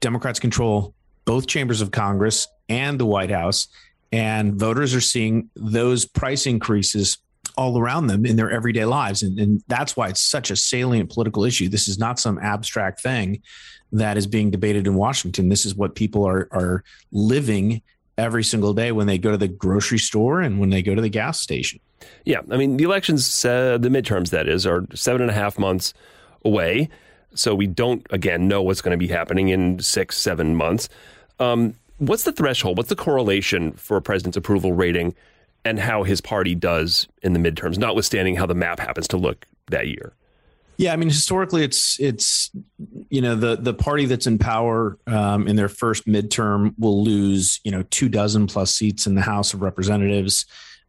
Democrats 0.00 0.38
control 0.38 0.94
both 1.24 1.46
chambers 1.46 1.80
of 1.80 1.90
Congress 1.90 2.46
and 2.68 2.98
the 2.98 3.06
White 3.06 3.30
House, 3.30 3.68
and 4.12 4.54
voters 4.54 4.94
are 4.94 5.00
seeing 5.00 5.50
those 5.56 6.04
price 6.04 6.46
increases 6.46 7.18
all 7.56 7.78
around 7.78 8.06
them 8.08 8.26
in 8.26 8.36
their 8.36 8.50
everyday 8.50 8.84
lives. 8.84 9.22
And, 9.22 9.38
and, 9.38 9.62
that's 9.68 9.96
why 9.96 10.08
it's 10.08 10.20
such 10.20 10.50
a 10.50 10.56
salient 10.56 11.10
political 11.10 11.44
issue. 11.44 11.68
This 11.68 11.88
is 11.88 11.98
not 11.98 12.18
some 12.18 12.38
abstract 12.38 13.00
thing 13.00 13.42
that 13.92 14.16
is 14.16 14.26
being 14.26 14.50
debated 14.50 14.86
in 14.86 14.94
Washington. 14.94 15.48
This 15.48 15.64
is 15.64 15.74
what 15.74 15.94
people 15.94 16.26
are, 16.26 16.48
are 16.50 16.82
living 17.12 17.80
every 18.18 18.42
single 18.44 18.74
day 18.74 18.92
when 18.92 19.06
they 19.06 19.18
go 19.18 19.30
to 19.30 19.36
the 19.36 19.48
grocery 19.48 19.98
store 19.98 20.40
and 20.40 20.58
when 20.58 20.70
they 20.70 20.82
go 20.82 20.94
to 20.94 21.02
the 21.02 21.08
gas 21.08 21.40
station. 21.40 21.80
Yeah. 22.24 22.40
I 22.50 22.56
mean, 22.56 22.76
the 22.76 22.84
elections, 22.84 23.44
uh, 23.44 23.78
the 23.78 23.88
midterms, 23.88 24.30
that 24.30 24.48
is, 24.48 24.66
are 24.66 24.84
seven 24.94 25.22
and 25.22 25.30
a 25.30 25.34
half 25.34 25.58
months 25.58 25.94
away. 26.44 26.88
So 27.34 27.54
we 27.54 27.66
don't, 27.66 28.06
again, 28.10 28.48
know 28.48 28.62
what's 28.62 28.80
going 28.80 28.98
to 28.98 29.06
be 29.06 29.12
happening 29.12 29.48
in 29.48 29.80
six, 29.80 30.16
seven 30.18 30.54
months. 30.54 30.88
Um, 31.40 31.74
what's 31.98 32.24
the 32.24 32.32
threshold? 32.32 32.76
What's 32.76 32.88
the 32.88 32.96
correlation 32.96 33.72
for 33.72 33.96
a 33.96 34.02
president's 34.02 34.36
approval 34.36 34.72
rating 34.72 35.14
and 35.64 35.78
how 35.78 36.02
his 36.02 36.20
party 36.20 36.54
does 36.54 37.08
in 37.22 37.32
the 37.32 37.38
midterms, 37.38 37.78
notwithstanding 37.78 38.36
how 38.36 38.46
the 38.46 38.54
map 38.54 38.78
happens 38.78 39.08
to 39.08 39.16
look 39.16 39.46
that 39.70 39.88
year? 39.88 40.12
Yeah, 40.76 40.92
I 40.92 40.96
mean, 40.96 41.08
historically, 41.08 41.62
it's 41.62 42.00
it's 42.00 42.50
you 43.08 43.20
know 43.20 43.36
the 43.36 43.56
the 43.56 43.74
party 43.74 44.06
that's 44.06 44.26
in 44.26 44.38
power 44.38 44.98
um, 45.06 45.46
in 45.46 45.54
their 45.54 45.68
first 45.68 46.06
midterm 46.06 46.74
will 46.78 47.04
lose 47.04 47.60
you 47.62 47.70
know 47.70 47.84
two 47.90 48.08
dozen 48.08 48.48
plus 48.48 48.74
seats 48.74 49.06
in 49.06 49.14
the 49.14 49.20
House 49.20 49.54
of 49.54 49.62
Representatives, 49.62 50.46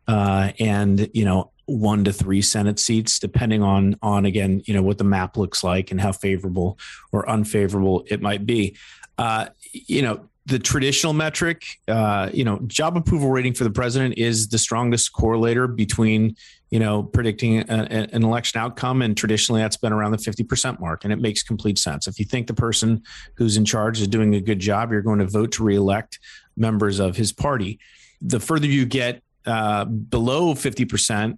uh, 0.07 0.51
and 0.59 1.09
you 1.13 1.25
know 1.25 1.51
one 1.65 2.03
to 2.03 2.13
three 2.13 2.41
Senate 2.41 2.79
seats, 2.79 3.19
depending 3.19 3.63
on 3.63 3.97
on 4.01 4.25
again 4.25 4.61
you 4.65 4.73
know 4.73 4.83
what 4.83 4.97
the 4.97 5.03
map 5.03 5.37
looks 5.37 5.63
like 5.63 5.91
and 5.91 5.99
how 5.99 6.11
favorable 6.11 6.77
or 7.11 7.27
unfavorable 7.29 8.05
it 8.07 8.21
might 8.21 8.45
be. 8.45 8.75
Uh, 9.17 9.47
you 9.71 10.01
know, 10.01 10.27
the 10.45 10.59
traditional 10.59 11.13
metric, 11.13 11.65
uh, 11.87 12.29
you 12.31 12.43
know, 12.43 12.59
job 12.67 12.95
approval 12.95 13.29
rating 13.29 13.53
for 13.53 13.63
the 13.63 13.71
president 13.71 14.17
is 14.17 14.49
the 14.49 14.59
strongest 14.59 15.11
correlator 15.13 15.73
between, 15.73 16.35
you 16.69 16.79
know, 16.79 17.01
predicting 17.01 17.59
a, 17.59 17.65
a, 17.69 18.15
an 18.15 18.23
election 18.23 18.59
outcome. 18.59 19.01
And 19.01 19.17
traditionally, 19.17 19.61
that's 19.61 19.77
been 19.77 19.91
around 19.91 20.11
the 20.11 20.17
50% 20.17 20.79
mark. 20.79 21.03
And 21.03 21.11
it 21.11 21.19
makes 21.19 21.41
complete 21.41 21.79
sense. 21.79 22.07
If 22.07 22.19
you 22.19 22.25
think 22.25 22.45
the 22.45 22.53
person 22.53 23.01
who's 23.35 23.57
in 23.57 23.65
charge 23.65 23.99
is 23.99 24.07
doing 24.07 24.35
a 24.35 24.41
good 24.41 24.59
job, 24.59 24.91
you're 24.91 25.01
going 25.01 25.19
to 25.19 25.27
vote 25.27 25.51
to 25.53 25.63
reelect 25.63 26.19
members 26.55 26.99
of 26.99 27.15
his 27.15 27.31
party. 27.31 27.79
The 28.21 28.39
further 28.39 28.67
you 28.67 28.85
get 28.85 29.23
uh, 29.45 29.85
below 29.85 30.53
50%, 30.53 31.37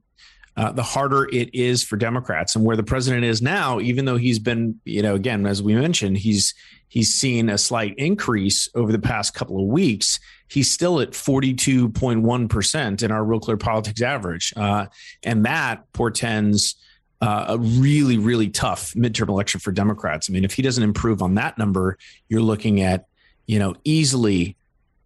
uh, 0.58 0.72
the 0.72 0.84
harder 0.84 1.26
it 1.32 1.54
is 1.54 1.84
for 1.84 1.98
Democrats. 1.98 2.56
And 2.56 2.66
where 2.66 2.76
the 2.76 2.84
president 2.84 3.24
is 3.24 3.42
now, 3.42 3.80
even 3.80 4.06
though 4.06 4.18
he's 4.18 4.40
been, 4.40 4.80
you 4.86 5.04
know, 5.04 5.14
again, 5.14 5.46
as 5.46 5.62
we 5.62 5.76
mentioned, 5.76 6.18
he's 6.18 6.56
he's 6.90 7.14
seen 7.14 7.50
a 7.50 7.58
slight 7.58 7.94
increase 7.98 8.70
over 8.74 8.92
the 8.92 9.00
past 9.00 9.34
couple 9.34 9.62
of 9.62 9.68
weeks. 9.68 10.20
He's 10.48 10.72
still 10.72 11.00
at 11.00 11.12
42.1% 11.12 13.04
in 13.04 13.12
our 13.12 13.24
Real 13.24 13.40
Clear 13.40 13.58
Politics 13.58 14.02
average. 14.02 14.54
Uh, 14.56 14.86
and 15.24 15.46
that 15.46 15.92
portends 15.92 16.76
uh, 17.22 17.46
a 17.50 17.58
really, 17.58 18.18
really 18.18 18.50
tough 18.50 18.94
midterm 18.94 19.28
election 19.28 19.60
for 19.60 19.72
Democrats. 19.72 20.30
I 20.30 20.34
mean, 20.34 20.46
if 20.46 20.54
he 20.54 20.62
doesn't 20.62 20.84
improve 20.84 21.22
on 21.22 21.36
that 21.36 21.58
number, 21.58 21.98
you're 22.30 22.42
looking 22.42 22.82
at, 22.82 23.06
you 23.48 23.60
know, 23.60 23.76
easily 23.84 24.56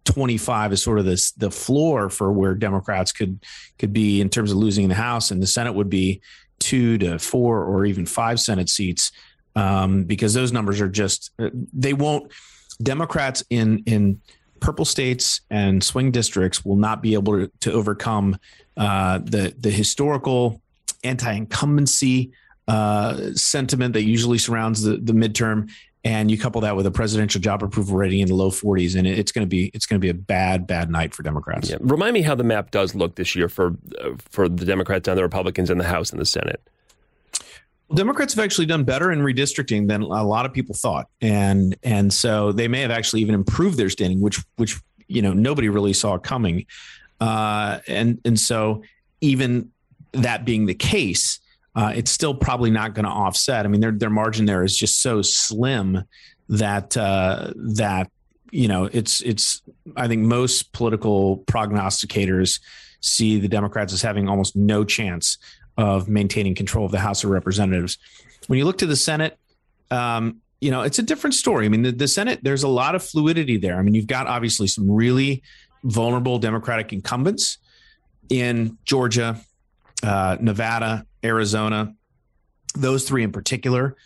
25 0.04 0.72
is 0.72 0.82
sort 0.82 0.98
of 0.98 1.04
this 1.04 1.32
the 1.32 1.50
floor 1.50 2.08
for 2.08 2.32
where 2.32 2.54
Democrats 2.54 3.12
could 3.12 3.44
could 3.78 3.92
be 3.92 4.20
in 4.20 4.28
terms 4.28 4.50
of 4.50 4.56
losing 4.56 4.88
the 4.88 4.94
House, 4.94 5.30
and 5.30 5.42
the 5.42 5.46
Senate 5.46 5.74
would 5.74 5.90
be 5.90 6.20
two 6.58 6.98
to 6.98 7.18
four 7.18 7.64
or 7.64 7.84
even 7.84 8.06
five 8.06 8.40
Senate 8.40 8.68
seats 8.68 9.12
um, 9.56 10.04
because 10.04 10.34
those 10.34 10.52
numbers 10.52 10.80
are 10.80 10.88
just 10.88 11.30
they 11.72 11.92
won't. 11.92 12.32
Democrats 12.82 13.44
in 13.50 13.82
in 13.86 14.20
purple 14.60 14.84
states 14.84 15.40
and 15.50 15.82
swing 15.82 16.10
districts 16.10 16.64
will 16.64 16.76
not 16.76 17.02
be 17.02 17.14
able 17.14 17.32
to, 17.32 17.50
to 17.60 17.72
overcome 17.72 18.36
uh, 18.76 19.18
the 19.18 19.54
the 19.58 19.70
historical 19.70 20.60
anti-incumbency 21.04 22.32
uh, 22.68 23.32
sentiment 23.34 23.92
that 23.92 24.04
usually 24.04 24.38
surrounds 24.38 24.82
the, 24.82 24.96
the 24.96 25.12
midterm 25.12 25.68
and 26.04 26.30
you 26.30 26.38
couple 26.38 26.60
that 26.60 26.76
with 26.76 26.86
a 26.86 26.90
presidential 26.90 27.40
job 27.40 27.62
approval 27.62 27.96
rating 27.96 28.20
in 28.20 28.28
the 28.28 28.34
low 28.34 28.50
40s 28.50 28.96
and 28.96 29.06
it's 29.06 29.30
going 29.30 29.44
to 29.44 29.48
be 29.48 29.70
it's 29.74 29.86
going 29.86 30.00
to 30.00 30.04
be 30.04 30.08
a 30.08 30.14
bad 30.14 30.66
bad 30.66 30.90
night 30.90 31.14
for 31.14 31.22
democrats. 31.22 31.70
Yeah. 31.70 31.76
remind 31.80 32.14
me 32.14 32.22
how 32.22 32.34
the 32.34 32.44
map 32.44 32.70
does 32.70 32.94
look 32.94 33.14
this 33.14 33.36
year 33.36 33.48
for 33.48 33.76
uh, 34.00 34.10
for 34.18 34.48
the 34.48 34.64
democrats 34.64 35.08
and 35.08 35.16
the 35.16 35.22
republicans 35.22 35.70
in 35.70 35.78
the 35.78 35.84
house 35.84 36.10
and 36.10 36.20
the 36.20 36.26
senate. 36.26 36.60
Democrats 37.94 38.34
have 38.34 38.42
actually 38.42 38.66
done 38.66 38.84
better 38.84 39.12
in 39.12 39.20
redistricting 39.20 39.86
than 39.86 40.02
a 40.02 40.24
lot 40.24 40.46
of 40.46 40.52
people 40.52 40.74
thought, 40.74 41.08
and 41.20 41.76
and 41.82 42.10
so 42.10 42.50
they 42.50 42.66
may 42.66 42.80
have 42.80 42.90
actually 42.90 43.20
even 43.20 43.34
improved 43.34 43.76
their 43.76 43.90
standing, 43.90 44.20
which 44.20 44.40
which 44.56 44.80
you 45.08 45.20
know 45.20 45.34
nobody 45.34 45.68
really 45.68 45.92
saw 45.92 46.16
coming, 46.16 46.64
uh, 47.20 47.80
and 47.86 48.18
and 48.24 48.40
so 48.40 48.82
even 49.20 49.70
that 50.12 50.46
being 50.46 50.64
the 50.64 50.74
case, 50.74 51.38
uh, 51.74 51.92
it's 51.94 52.10
still 52.10 52.34
probably 52.34 52.70
not 52.70 52.94
going 52.94 53.04
to 53.04 53.10
offset. 53.10 53.64
I 53.64 53.68
mean, 53.68 53.80
their 53.80 53.92
their 53.92 54.10
margin 54.10 54.46
there 54.46 54.62
is 54.62 54.76
just 54.76 55.00
so 55.00 55.22
slim 55.22 56.04
that 56.48 56.96
uh, 56.96 57.52
that 57.56 58.10
you 58.50 58.68
know 58.68 58.88
it's 58.92 59.20
it's. 59.22 59.62
I 59.96 60.08
think 60.08 60.22
most 60.22 60.72
political 60.72 61.38
prognosticators 61.38 62.60
see 63.00 63.38
the 63.38 63.48
Democrats 63.48 63.92
as 63.92 64.02
having 64.02 64.28
almost 64.28 64.54
no 64.54 64.84
chance 64.84 65.38
of 65.78 66.08
maintaining 66.08 66.54
control 66.54 66.84
of 66.84 66.92
the 66.92 67.00
House 67.00 67.24
of 67.24 67.30
Representatives. 67.30 67.96
When 68.48 68.58
you 68.58 68.64
look 68.66 68.78
to 68.78 68.86
the 68.86 68.96
Senate, 68.96 69.38
um, 69.90 70.38
you 70.60 70.70
know 70.70 70.82
it's 70.82 70.98
a 70.98 71.02
different 71.02 71.34
story. 71.34 71.64
I 71.64 71.68
mean, 71.70 71.82
the, 71.82 71.92
the 71.92 72.08
Senate 72.08 72.40
there's 72.42 72.64
a 72.64 72.68
lot 72.68 72.94
of 72.94 73.02
fluidity 73.02 73.56
there. 73.56 73.78
I 73.78 73.82
mean, 73.82 73.94
you've 73.94 74.06
got 74.06 74.26
obviously 74.26 74.66
some 74.66 74.90
really 74.90 75.42
vulnerable 75.84 76.38
Democratic 76.38 76.92
incumbents 76.92 77.56
in 78.28 78.76
Georgia, 78.84 79.40
uh, 80.02 80.36
Nevada, 80.38 81.06
Arizona. 81.24 81.94
Those 82.74 83.06
three 83.06 83.22
in 83.22 83.32
particular 83.32 83.96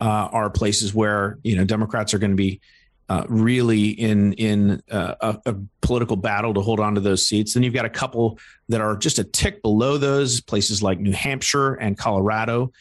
uh, 0.00 0.28
are 0.32 0.50
places 0.50 0.94
where 0.94 1.38
you 1.42 1.56
know 1.56 1.64
Democrats 1.64 2.14
are 2.14 2.18
going 2.18 2.32
to 2.32 2.36
be 2.36 2.60
uh, 3.08 3.24
really 3.28 3.90
in 3.90 4.32
in 4.34 4.82
uh, 4.90 5.14
a, 5.20 5.50
a, 5.50 5.54
political 5.80 6.16
battle 6.16 6.52
to 6.54 6.60
hold 6.60 6.80
on 6.80 6.96
to 6.96 7.00
those 7.00 7.26
seats. 7.26 7.54
Then 7.54 7.62
you've 7.62 7.74
got 7.74 7.84
a 7.84 7.90
couple 7.90 8.38
that 8.68 8.80
are 8.80 8.96
just 8.96 9.20
a 9.20 9.24
tick 9.24 9.62
below 9.62 9.96
those 9.96 10.40
places 10.40 10.82
like 10.82 10.98
New 10.98 11.12
Hampshire 11.12 11.74
and 11.74 11.96
Colorado. 11.96 12.72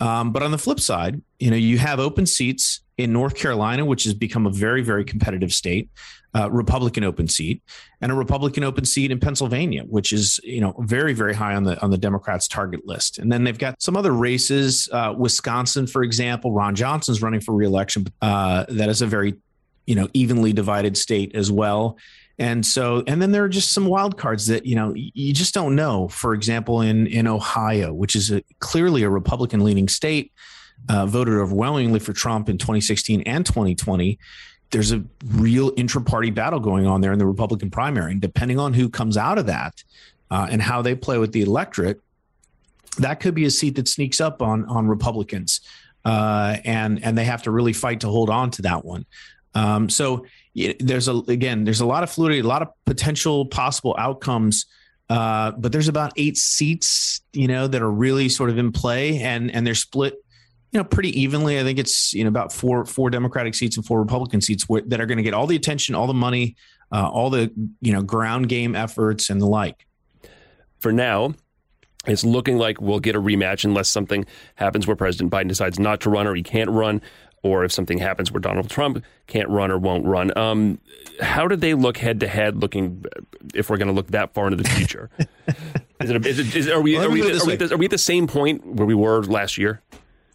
Um, 0.00 0.32
but 0.32 0.42
on 0.42 0.50
the 0.50 0.58
flip 0.58 0.80
side, 0.80 1.20
you 1.38 1.50
know 1.50 1.56
you 1.56 1.78
have 1.78 2.00
open 2.00 2.26
seats 2.26 2.80
in 2.96 3.12
North 3.12 3.34
Carolina, 3.34 3.84
which 3.84 4.04
has 4.04 4.14
become 4.14 4.46
a 4.46 4.50
very 4.50 4.82
very 4.82 5.04
competitive 5.04 5.52
state 5.52 5.88
uh, 6.34 6.50
Republican 6.50 7.04
open 7.04 7.28
seat 7.28 7.62
and 8.00 8.12
a 8.12 8.14
Republican 8.14 8.64
open 8.64 8.84
seat 8.84 9.10
in 9.10 9.18
Pennsylvania, 9.18 9.82
which 9.84 10.12
is 10.12 10.40
you 10.44 10.60
know 10.60 10.74
very 10.80 11.12
very 11.12 11.34
high 11.34 11.54
on 11.54 11.64
the 11.64 11.80
on 11.82 11.90
the 11.90 11.98
Democrats' 11.98 12.48
target 12.48 12.86
list. 12.86 13.18
And 13.18 13.30
then 13.32 13.44
they've 13.44 13.58
got 13.58 13.80
some 13.80 13.96
other 13.96 14.12
races, 14.12 14.88
uh, 14.92 15.14
Wisconsin, 15.16 15.86
for 15.86 16.02
example. 16.02 16.52
Ron 16.52 16.74
Johnson's 16.74 17.22
running 17.22 17.40
for 17.40 17.54
reelection. 17.54 18.06
Uh, 18.22 18.64
that 18.68 18.88
is 18.88 19.02
a 19.02 19.06
very 19.06 19.34
you 19.86 19.94
know 19.94 20.08
evenly 20.12 20.52
divided 20.52 20.96
state 20.96 21.34
as 21.34 21.50
well. 21.50 21.98
And 22.40 22.66
so, 22.66 23.04
and 23.06 23.22
then 23.22 23.30
there 23.30 23.44
are 23.44 23.48
just 23.48 23.72
some 23.72 23.86
wild 23.86 24.16
cards 24.18 24.48
that 24.48 24.66
you 24.66 24.74
know 24.74 24.92
you 24.94 25.32
just 25.32 25.54
don't 25.54 25.76
know. 25.76 26.08
For 26.08 26.34
example, 26.34 26.80
in 26.80 27.06
in 27.06 27.28
Ohio, 27.28 27.92
which 27.92 28.16
is 28.16 28.32
a, 28.32 28.42
clearly 28.58 29.04
a 29.04 29.10
Republican 29.10 29.62
leaning 29.62 29.88
state, 29.88 30.32
uh, 30.88 31.06
voted 31.06 31.34
overwhelmingly 31.34 32.00
for 32.00 32.12
Trump 32.12 32.48
in 32.48 32.58
2016 32.58 33.22
and 33.22 33.46
2020 33.46 34.18
there's 34.70 34.92
a 34.92 35.02
real 35.26 35.72
intra-party 35.76 36.30
battle 36.30 36.60
going 36.60 36.86
on 36.86 37.00
there 37.00 37.12
in 37.12 37.18
the 37.18 37.26
Republican 37.26 37.70
primary, 37.70 38.12
and 38.12 38.20
depending 38.20 38.58
on 38.58 38.72
who 38.72 38.88
comes 38.88 39.16
out 39.16 39.38
of 39.38 39.46
that 39.46 39.82
uh, 40.30 40.46
and 40.50 40.62
how 40.62 40.80
they 40.80 40.94
play 40.94 41.18
with 41.18 41.32
the 41.32 41.42
electorate, 41.42 42.00
that 42.98 43.20
could 43.20 43.34
be 43.34 43.44
a 43.44 43.50
seat 43.50 43.76
that 43.76 43.88
sneaks 43.88 44.20
up 44.20 44.42
on 44.42 44.64
on 44.66 44.86
Republicans, 44.86 45.60
uh, 46.04 46.56
and 46.64 47.02
and 47.04 47.16
they 47.18 47.24
have 47.24 47.42
to 47.42 47.50
really 47.50 47.72
fight 47.72 48.00
to 48.00 48.08
hold 48.08 48.30
on 48.30 48.50
to 48.52 48.62
that 48.62 48.84
one. 48.84 49.06
Um, 49.54 49.88
so 49.88 50.24
there's 50.54 51.08
a 51.08 51.14
again 51.28 51.64
there's 51.64 51.80
a 51.80 51.86
lot 51.86 52.02
of 52.02 52.10
fluidity, 52.10 52.40
a 52.40 52.44
lot 52.44 52.62
of 52.62 52.68
potential 52.86 53.46
possible 53.46 53.94
outcomes. 53.98 54.66
Uh, 55.08 55.50
but 55.52 55.72
there's 55.72 55.88
about 55.88 56.12
eight 56.16 56.36
seats, 56.36 57.20
you 57.32 57.48
know, 57.48 57.66
that 57.66 57.82
are 57.82 57.90
really 57.90 58.28
sort 58.28 58.48
of 58.48 58.58
in 58.58 58.70
play, 58.70 59.18
and 59.18 59.50
and 59.50 59.66
they're 59.66 59.74
split 59.74 60.14
you 60.72 60.78
know, 60.78 60.84
pretty 60.84 61.20
evenly. 61.20 61.58
I 61.58 61.64
think 61.64 61.78
it's 61.78 62.12
you 62.14 62.24
know 62.24 62.28
about 62.28 62.52
four 62.52 62.84
four 62.84 63.10
Democratic 63.10 63.54
seats 63.54 63.76
and 63.76 63.84
four 63.84 64.00
Republican 64.00 64.40
seats 64.40 64.64
that 64.68 65.00
are 65.00 65.06
going 65.06 65.18
to 65.18 65.24
get 65.24 65.34
all 65.34 65.46
the 65.46 65.56
attention, 65.56 65.94
all 65.94 66.06
the 66.06 66.14
money, 66.14 66.56
uh, 66.92 67.08
all 67.08 67.30
the 67.30 67.52
you 67.80 67.92
know 67.92 68.02
ground 68.02 68.48
game 68.48 68.76
efforts 68.76 69.30
and 69.30 69.40
the 69.40 69.46
like. 69.46 69.86
For 70.78 70.92
now, 70.92 71.34
it's 72.06 72.24
looking 72.24 72.56
like 72.56 72.80
we'll 72.80 73.00
get 73.00 73.16
a 73.16 73.20
rematch 73.20 73.64
unless 73.64 73.88
something 73.88 74.24
happens 74.54 74.86
where 74.86 74.96
President 74.96 75.30
Biden 75.32 75.48
decides 75.48 75.78
not 75.78 76.00
to 76.02 76.10
run 76.10 76.26
or 76.26 76.34
he 76.34 76.42
can't 76.42 76.70
run, 76.70 77.02
or 77.42 77.64
if 77.64 77.72
something 77.72 77.98
happens 77.98 78.30
where 78.30 78.40
Donald 78.40 78.68
Trump 78.68 79.04
can't 79.26 79.48
run 79.48 79.70
or 79.70 79.78
won't 79.78 80.04
run. 80.04 80.36
Um, 80.36 80.78
how 81.20 81.48
did 81.48 81.60
they 81.60 81.74
look 81.74 81.96
head 81.96 82.20
to 82.20 82.28
head? 82.28 82.56
Looking, 82.56 83.04
if 83.54 83.70
we're 83.70 83.78
going 83.78 83.88
to 83.88 83.94
look 83.94 84.08
that 84.08 84.34
far 84.34 84.46
into 84.46 84.62
the 84.62 84.68
future, 84.68 85.10
is 86.00 86.10
it, 86.10 86.26
is 86.26 86.38
it, 86.38 86.56
is, 86.56 86.68
are 86.68 86.80
we, 86.80 86.96
well, 86.96 87.06
are, 87.06 87.10
we, 87.10 87.22
are, 87.22 87.46
we, 87.46 87.58
are 87.58 87.76
we 87.76 87.84
at 87.86 87.90
the 87.90 87.98
same 87.98 88.26
point 88.26 88.64
where 88.66 88.86
we 88.86 88.94
were 88.94 89.22
last 89.22 89.58
year? 89.58 89.82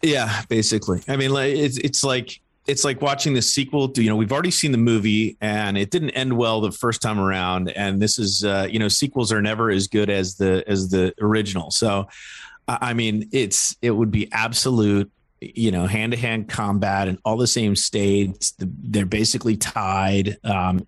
Yeah, 0.02 0.42
basically. 0.48 1.02
I 1.08 1.16
mean, 1.16 1.30
like 1.30 1.54
it's 1.54 1.78
it's 1.78 2.04
like 2.04 2.40
it's 2.66 2.84
like 2.84 3.00
watching 3.00 3.34
the 3.34 3.42
sequel 3.42 3.88
to, 3.90 4.02
you 4.02 4.10
know, 4.10 4.16
we've 4.16 4.32
already 4.32 4.50
seen 4.50 4.72
the 4.72 4.78
movie 4.78 5.36
and 5.40 5.78
it 5.78 5.90
didn't 5.90 6.10
end 6.10 6.36
well 6.36 6.60
the 6.60 6.72
first 6.72 7.00
time 7.00 7.18
around. 7.18 7.70
And 7.70 8.02
this 8.02 8.18
is, 8.18 8.44
uh, 8.44 8.66
you 8.68 8.78
know, 8.78 8.88
sequels 8.88 9.32
are 9.32 9.40
never 9.40 9.70
as 9.70 9.86
good 9.86 10.10
as 10.10 10.36
the, 10.36 10.64
as 10.66 10.88
the 10.88 11.14
original. 11.20 11.70
So, 11.70 12.08
I 12.66 12.94
mean, 12.94 13.28
it's, 13.32 13.76
it 13.82 13.92
would 13.92 14.10
be 14.10 14.30
absolute, 14.32 15.10
you 15.40 15.70
know, 15.70 15.86
hand 15.86 16.12
to 16.12 16.18
hand 16.18 16.48
combat 16.48 17.08
and 17.08 17.18
all 17.24 17.36
the 17.36 17.46
same 17.46 17.76
states. 17.76 18.54
They're 18.58 19.06
basically 19.06 19.56
tied. 19.56 20.38
Um, 20.44 20.86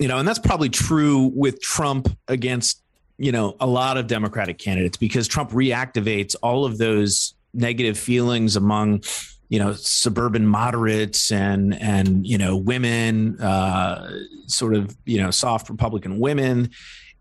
you 0.00 0.08
know, 0.08 0.18
and 0.18 0.26
that's 0.26 0.38
probably 0.38 0.68
true 0.68 1.30
with 1.34 1.60
Trump 1.60 2.08
against, 2.28 2.82
you 3.18 3.32
know, 3.32 3.56
a 3.60 3.66
lot 3.66 3.96
of 3.96 4.06
Democratic 4.06 4.58
candidates 4.58 4.96
because 4.96 5.28
Trump 5.28 5.50
reactivates 5.50 6.34
all 6.42 6.64
of 6.64 6.78
those 6.78 7.34
negative 7.54 7.98
feelings 7.98 8.56
among 8.56 9.02
you 9.52 9.58
know 9.58 9.74
suburban 9.74 10.46
moderates 10.46 11.30
and 11.30 11.74
and 11.74 12.26
you 12.26 12.38
know 12.38 12.56
women 12.56 13.38
uh, 13.38 14.10
sort 14.46 14.74
of 14.74 14.96
you 15.04 15.20
know 15.20 15.30
soft 15.30 15.68
republican 15.68 16.18
women 16.18 16.70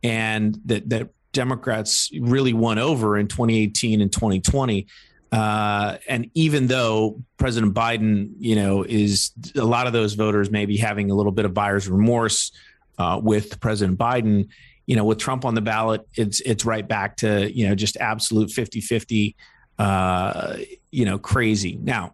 and 0.02 0.58
that 0.64 0.90
that 0.90 1.10
democrats 1.34 2.10
really 2.22 2.54
won 2.54 2.80
over 2.80 3.18
in 3.18 3.28
2018 3.28 4.00
and 4.00 4.14
2020 4.14 4.88
uh, 5.32 5.98
and 6.08 6.30
even 6.34 6.68
though 6.68 7.22
president 7.38 7.74
biden 7.74 8.32
you 8.40 8.56
know 8.56 8.84
is 8.84 9.32
a 9.56 9.64
lot 9.64 9.88
of 9.88 9.94
those 9.94 10.14
voters 10.14 10.50
may 10.52 10.66
be 10.66 10.78
having 10.78 11.10
a 11.12 11.16
little 11.16 11.32
bit 11.32 11.46
of 11.46 11.54
buyer's 11.54 11.90
remorse 11.90 12.52
uh, 12.98 13.20
with 13.22 13.60
president 13.60 13.98
biden 13.98 14.48
you 14.86 14.96
know 14.96 15.06
with 15.06 15.18
trump 15.18 15.46
on 15.46 15.56
the 15.56 15.62
ballot 15.62 16.06
it's 16.16 16.42
it's 16.42 16.66
right 16.66 16.88
back 16.88 17.16
to 17.18 17.52
you 17.52 17.68
know 17.68 17.76
just 17.76 17.98
absolute 17.98 18.52
50 18.52 18.82
50 18.82 19.36
uh, 19.80 20.58
you 20.92 21.06
know 21.06 21.18
crazy 21.18 21.78
now 21.82 22.14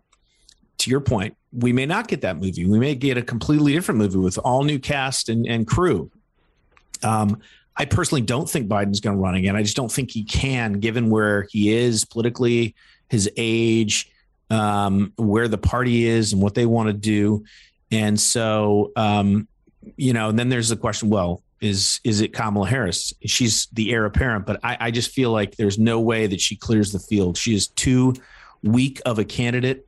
to 0.80 0.90
your 0.90 1.02
point, 1.02 1.36
we 1.52 1.74
may 1.74 1.86
not 1.86 2.08
get 2.08 2.22
that 2.22 2.38
movie. 2.38 2.66
We 2.66 2.80
may 2.80 2.96
get 2.96 3.18
a 3.18 3.22
completely 3.22 3.74
different 3.74 4.00
movie 4.00 4.18
with 4.18 4.38
all 4.38 4.64
new 4.64 4.80
cast 4.80 5.30
and, 5.30 5.48
and 5.48 5.66
crew. 5.66 6.12
Um, 7.04 7.42
I 7.76 7.86
personally 7.86 8.22
don't 8.22 8.50
think 8.50 8.68
Biden's 8.68 9.00
going 9.00 9.16
to 9.16 9.22
run 9.22 9.36
again. 9.36 9.56
I 9.56 9.64
just 9.64 9.76
don't 9.76 9.92
think 9.92 10.12
he 10.12 10.24
can, 10.24 10.74
given 10.74 11.10
where 11.10 11.48
he 11.52 11.74
is 11.74 12.06
politically, 12.06 12.76
his 13.10 13.30
age, 13.38 14.12
um, 14.50 15.14
where 15.18 15.48
the 15.48 15.58
party 15.58 16.06
is, 16.06 16.34
and 16.34 16.42
what 16.42 16.56
they 16.56 16.66
want 16.66 16.88
to 16.88 16.94
do. 16.94 17.44
And 17.92 18.20
so, 18.20 18.92
um, 18.96 19.48
you 19.96 20.14
know, 20.14 20.32
then 20.32 20.50
there's 20.50 20.70
the 20.70 20.78
question: 20.78 21.10
Well, 21.10 21.44
is 21.62 22.00
is 22.04 22.22
it 22.22 22.34
Kamala 22.34 22.68
Harris? 22.68 23.14
She's 23.26 23.68
the 23.74 23.92
heir 23.92 24.06
apparent, 24.06 24.46
but 24.46 24.60
I, 24.64 24.78
I 24.80 24.92
just 24.92 25.12
feel 25.12 25.32
like 25.32 25.56
there's 25.56 25.80
no 25.80 26.00
way 26.00 26.28
that 26.28 26.42
she 26.42 26.56
clears 26.56 26.92
the 26.92 27.00
field. 27.00 27.38
She 27.38 27.56
is 27.56 27.68
too 27.68 28.14
weak 28.64 29.02
of 29.06 29.20
a 29.20 29.26
candidate 29.26 29.88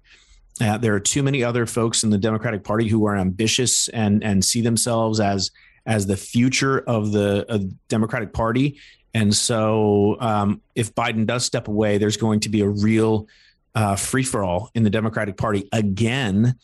uh, 0.62 0.78
there 0.78 0.94
are 0.94 1.00
too 1.00 1.24
many 1.24 1.44
other 1.44 1.66
folks 1.66 2.04
in 2.04 2.10
the 2.10 2.18
Democratic 2.18 2.64
Party 2.64 2.88
who 2.88 3.06
are 3.06 3.16
ambitious 3.16 3.88
and 3.90 4.24
and 4.24 4.44
see 4.44 4.62
themselves 4.62 5.20
as 5.20 5.52
as 5.86 6.06
the 6.06 6.18
future 6.18 6.80
of 6.80 7.12
the, 7.12 7.46
of 7.50 7.62
the 7.62 7.76
Democratic 7.88 8.34
Party. 8.34 8.78
And 9.14 9.36
so, 9.36 10.18
um, 10.20 10.62
if 10.76 10.94
Biden 10.94 11.26
does 11.26 11.46
step 11.46 11.68
away, 11.68 11.98
there's 11.98 12.18
going 12.18 12.42
to 12.42 12.50
be 12.50 12.62
a 12.62 12.68
real 12.68 13.28
uh, 13.76 13.96
free 13.96 14.24
for 14.24 14.44
all 14.44 14.70
in 14.76 14.84
the 14.84 14.90
Democratic 14.90 15.38
Party 15.38 15.68
again, 15.72 16.56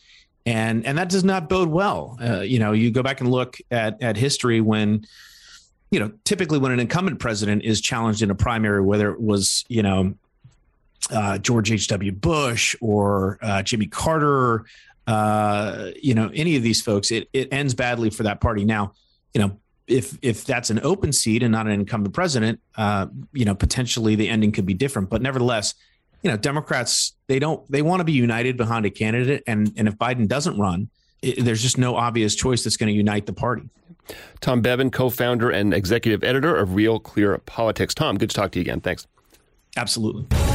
and 0.44 0.86
and 0.86 0.98
that 0.98 1.08
does 1.08 1.24
not 1.24 1.48
bode 1.48 1.68
well. 1.68 2.16
Uh, 2.22 2.40
you 2.40 2.58
know, 2.58 2.72
you 2.72 2.90
go 2.90 3.02
back 3.02 3.20
and 3.20 3.30
look 3.30 3.58
at 3.70 4.02
at 4.02 4.16
history 4.16 4.60
when. 4.60 5.06
You 5.92 6.00
know, 6.00 6.12
typically 6.24 6.58
when 6.58 6.72
an 6.72 6.80
incumbent 6.80 7.20
president 7.20 7.62
is 7.62 7.80
challenged 7.80 8.20
in 8.20 8.28
a 8.32 8.34
primary, 8.34 8.82
whether 8.82 9.12
it 9.12 9.20
was, 9.20 9.64
you 9.68 9.84
know, 9.84 10.16
uh, 11.10 11.38
George 11.38 11.70
H.W. 11.70 12.10
Bush 12.10 12.74
or 12.80 13.38
uh, 13.40 13.62
Jimmy 13.62 13.86
Carter, 13.86 14.64
uh, 15.06 15.90
you 16.02 16.14
know, 16.14 16.30
any 16.34 16.56
of 16.56 16.62
these 16.62 16.82
folks, 16.82 17.10
it, 17.10 17.28
it 17.32 17.52
ends 17.52 17.74
badly 17.74 18.10
for 18.10 18.24
that 18.24 18.40
party. 18.40 18.64
Now, 18.64 18.92
you 19.32 19.40
know, 19.40 19.58
if 19.86 20.18
if 20.22 20.44
that's 20.44 20.70
an 20.70 20.80
open 20.82 21.12
seat 21.12 21.42
and 21.42 21.52
not 21.52 21.66
an 21.66 21.72
incumbent 21.72 22.14
president, 22.14 22.60
uh, 22.76 23.06
you 23.32 23.44
know, 23.44 23.54
potentially 23.54 24.14
the 24.14 24.28
ending 24.28 24.52
could 24.52 24.66
be 24.66 24.74
different. 24.74 25.10
But 25.10 25.22
nevertheless, 25.22 25.74
you 26.22 26.30
know, 26.30 26.36
Democrats 26.36 27.14
they 27.28 27.38
don't 27.38 27.70
they 27.70 27.82
want 27.82 28.00
to 28.00 28.04
be 28.04 28.12
united 28.12 28.56
behind 28.56 28.86
a 28.86 28.90
candidate, 28.90 29.42
and 29.46 29.72
and 29.76 29.88
if 29.88 29.96
Biden 29.96 30.28
doesn't 30.28 30.58
run, 30.58 30.88
it, 31.22 31.44
there's 31.44 31.62
just 31.62 31.78
no 31.78 31.96
obvious 31.96 32.34
choice 32.34 32.64
that's 32.64 32.76
going 32.76 32.92
to 32.92 32.96
unite 32.96 33.26
the 33.26 33.32
party. 33.32 33.68
Tom 34.40 34.60
Bevan, 34.60 34.90
co-founder 34.90 35.50
and 35.50 35.74
executive 35.74 36.22
editor 36.22 36.54
of 36.54 36.74
Real 36.74 37.00
Clear 37.00 37.38
Politics. 37.38 37.94
Tom, 37.94 38.18
good 38.18 38.30
to 38.30 38.36
talk 38.36 38.52
to 38.52 38.58
you 38.58 38.62
again. 38.62 38.80
Thanks. 38.80 39.06
Absolutely. 39.76 40.45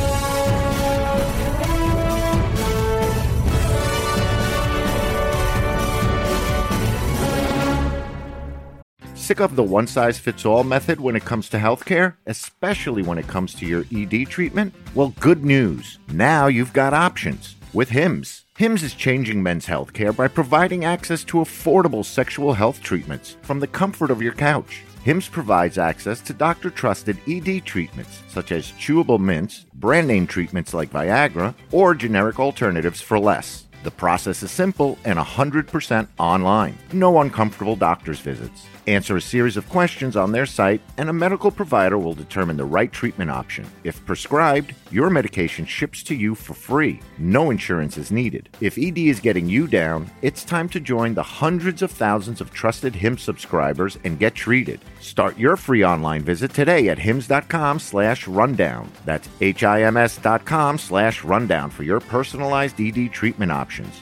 Sick 9.32 9.40
of 9.40 9.56
the 9.56 9.64
one 9.64 9.88
size 9.88 10.20
fits 10.20 10.46
all 10.46 10.66
method 10.66 11.00
when 11.00 11.16
it 11.16 11.24
comes 11.24 11.48
to 11.48 11.58
healthcare, 11.58 12.16
especially 12.26 13.02
when 13.02 13.18
it 13.18 13.30
comes 13.30 13.54
to 13.54 13.66
your 13.66 13.86
ED 13.96 14.28
treatment? 14.28 14.76
Well, 14.94 15.14
good 15.22 15.46
news. 15.46 16.00
Now 16.10 16.48
you've 16.48 16.74
got 16.74 16.94
options 16.94 17.56
with 17.72 17.88
HIMS. 17.88 18.44
HIMS 18.58 18.84
is 18.84 18.94
changing 18.94 19.42
men's 19.42 19.66
healthcare 19.66 20.14
by 20.14 20.28
providing 20.28 20.84
access 20.84 21.24
to 21.24 21.38
affordable 21.38 22.04
sexual 22.04 22.52
health 22.52 22.84
treatments 22.84 23.38
from 23.42 23.62
the 23.62 23.68
comfort 23.68 24.12
of 24.12 24.22
your 24.22 24.34
couch. 24.34 24.84
HIMS 25.06 25.30
provides 25.30 25.78
access 25.78 26.20
to 26.20 26.34
doctor 26.34 26.70
trusted 26.70 27.18
ED 27.26 27.64
treatments 27.64 28.24
such 28.28 28.52
as 28.52 28.74
chewable 28.74 29.18
mints, 29.18 29.66
brand 29.76 30.10
name 30.10 30.28
treatments 30.28 30.74
like 30.74 30.92
Viagra, 30.92 31.56
or 31.72 31.96
generic 31.96 32.38
alternatives 32.38 33.00
for 33.00 33.18
less. 33.18 33.66
The 33.84 33.92
process 33.92 34.44
is 34.44 34.52
simple 34.52 34.98
and 35.06 35.18
100% 35.18 36.08
online. 36.20 36.78
No 36.94 37.20
uncomfortable 37.22 37.76
doctor's 37.76 38.20
visits. 38.20 38.68
Answer 38.88 39.18
a 39.18 39.22
series 39.22 39.58
of 39.58 39.70
questions 39.70 40.16
on 40.16 40.32
their 40.32 40.48
site, 40.48 40.82
and 40.98 41.08
a 41.08 41.14
medical 41.14 41.52
provider 41.52 42.00
will 42.00 42.16
determine 42.16 42.58
the 42.58 42.66
right 42.66 42.92
treatment 42.92 43.30
option. 43.30 43.70
If 43.84 44.04
prescribed, 44.08 44.74
your 44.90 45.12
medication 45.12 45.68
ships 45.68 46.02
to 46.04 46.16
you 46.16 46.34
for 46.34 46.56
free. 46.56 47.00
No 47.20 47.52
insurance 47.52 47.96
is 48.00 48.12
needed. 48.12 48.50
If 48.60 48.80
ED 48.80 48.98
is 48.98 49.20
getting 49.20 49.48
you 49.48 49.68
down, 49.68 50.10
it's 50.24 50.44
time 50.44 50.68
to 50.70 50.80
join 50.80 51.14
the 51.14 51.22
hundreds 51.22 51.84
of 51.84 51.92
thousands 51.92 52.42
of 52.42 52.52
trusted 52.52 52.96
HIMS 52.96 53.22
subscribers 53.22 54.00
and 54.04 54.18
get 54.18 54.34
treated. 54.34 54.80
Start 55.00 55.38
your 55.38 55.58
free 55.58 55.86
online 55.86 56.24
visit 56.24 56.52
today 56.52 56.90
at 56.90 56.98
hims.com 56.98 57.78
slash 57.78 58.28
rundown. 58.28 58.92
That's 59.06 59.30
H-I-M-S 59.42 60.18
dot 60.18 60.44
com 60.44 60.80
slash 60.80 61.24
rundown 61.24 61.70
for 61.70 61.84
your 61.84 62.00
personalized 62.00 62.82
ED 62.82 63.12
treatment 63.12 63.52
options. 63.52 64.02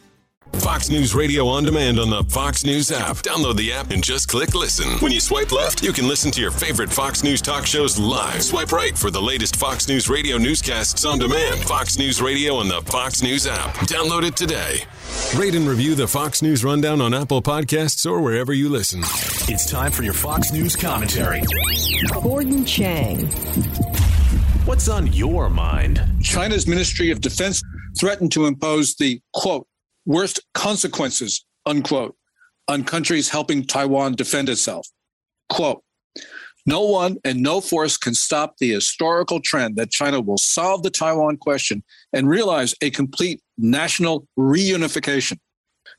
Fox 0.53 0.89
News 0.89 1.15
Radio 1.15 1.47
on 1.47 1.63
demand 1.63 1.99
on 1.99 2.09
the 2.09 2.23
Fox 2.25 2.63
News 2.63 2.91
app. 2.91 3.17
Download 3.17 3.55
the 3.55 3.73
app 3.73 3.91
and 3.91 4.03
just 4.03 4.27
click 4.27 4.53
listen. 4.53 4.87
When 4.99 5.11
you 5.11 5.19
swipe 5.19 5.51
left, 5.51 5.83
you 5.83 5.91
can 5.91 6.07
listen 6.07 6.31
to 6.31 6.41
your 6.41 6.51
favorite 6.51 6.91
Fox 6.91 7.23
News 7.23 7.41
talk 7.41 7.65
shows 7.65 7.97
live. 7.97 8.43
Swipe 8.43 8.71
right 8.71 8.95
for 8.95 9.09
the 9.09 9.21
latest 9.21 9.55
Fox 9.55 9.87
News 9.87 10.09
Radio 10.09 10.37
newscasts 10.37 11.03
on 11.03 11.19
demand. 11.19 11.61
Fox 11.63 11.97
News 11.97 12.21
Radio 12.21 12.55
on 12.55 12.67
the 12.67 12.81
Fox 12.83 13.23
News 13.23 13.47
app. 13.47 13.73
Download 13.87 14.23
it 14.23 14.35
today. 14.35 14.81
Rate 15.35 15.55
and 15.55 15.67
review 15.67 15.95
the 15.95 16.07
Fox 16.07 16.41
News 16.41 16.63
Rundown 16.63 17.01
on 17.01 17.13
Apple 17.13 17.41
Podcasts 17.41 18.09
or 18.09 18.21
wherever 18.21 18.53
you 18.53 18.69
listen. 18.69 18.99
It's 19.47 19.69
time 19.69 19.91
for 19.91 20.03
your 20.03 20.13
Fox 20.13 20.51
News 20.51 20.75
commentary. 20.75 21.41
Gordon 22.13 22.65
Chang. 22.65 23.27
What's 24.65 24.89
on 24.89 25.11
your 25.11 25.49
mind? 25.49 26.03
China's 26.21 26.67
Ministry 26.67 27.09
of 27.09 27.19
Defense 27.19 27.63
threatened 27.99 28.31
to 28.33 28.45
impose 28.45 28.95
the 28.95 29.19
quote 29.33 29.67
worst 30.05 30.39
consequences, 30.53 31.45
unquote, 31.65 32.15
on 32.67 32.83
countries 32.83 33.29
helping 33.29 33.65
Taiwan 33.65 34.15
defend 34.15 34.49
itself. 34.49 34.87
Quote, 35.49 35.83
no 36.65 36.85
one 36.85 37.17
and 37.25 37.41
no 37.41 37.59
force 37.59 37.97
can 37.97 38.13
stop 38.13 38.57
the 38.57 38.71
historical 38.71 39.39
trend 39.39 39.75
that 39.77 39.89
China 39.89 40.21
will 40.21 40.37
solve 40.37 40.83
the 40.83 40.91
Taiwan 40.91 41.37
question 41.37 41.83
and 42.13 42.29
realize 42.29 42.75
a 42.81 42.91
complete 42.91 43.41
national 43.57 44.27
reunification. 44.37 45.39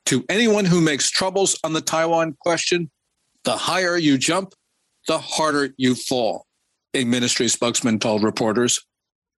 To 0.07 0.25
anyone 0.29 0.65
who 0.65 0.81
makes 0.81 1.11
troubles 1.11 1.59
on 1.65 1.73
the 1.73 1.81
Taiwan 1.81 2.37
question, 2.41 2.91
the 3.45 3.57
higher 3.57 3.97
you 3.97 4.19
jump, 4.19 4.55
the 5.09 5.19
harder 5.19 5.75
you 5.77 5.97
fall, 5.97 6.47
a 6.95 7.05
ministry 7.05 7.49
spokesman 7.49 7.99
told 7.99 8.23
reporters. 8.23 8.85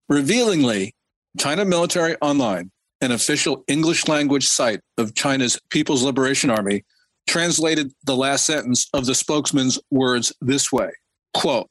Revealingly, 0.08 0.94
China 1.38 1.64
Military 1.64 2.16
Online 2.20 2.70
an 3.00 3.12
official 3.12 3.64
English 3.68 4.08
language 4.08 4.46
site 4.46 4.80
of 4.98 5.14
China's 5.14 5.58
People's 5.70 6.02
Liberation 6.02 6.50
Army, 6.50 6.84
translated 7.26 7.92
the 8.04 8.16
last 8.16 8.44
sentence 8.44 8.88
of 8.92 9.06
the 9.06 9.14
spokesman's 9.14 9.78
words 9.90 10.32
this 10.40 10.70
way 10.72 10.90
quote, 11.32 11.68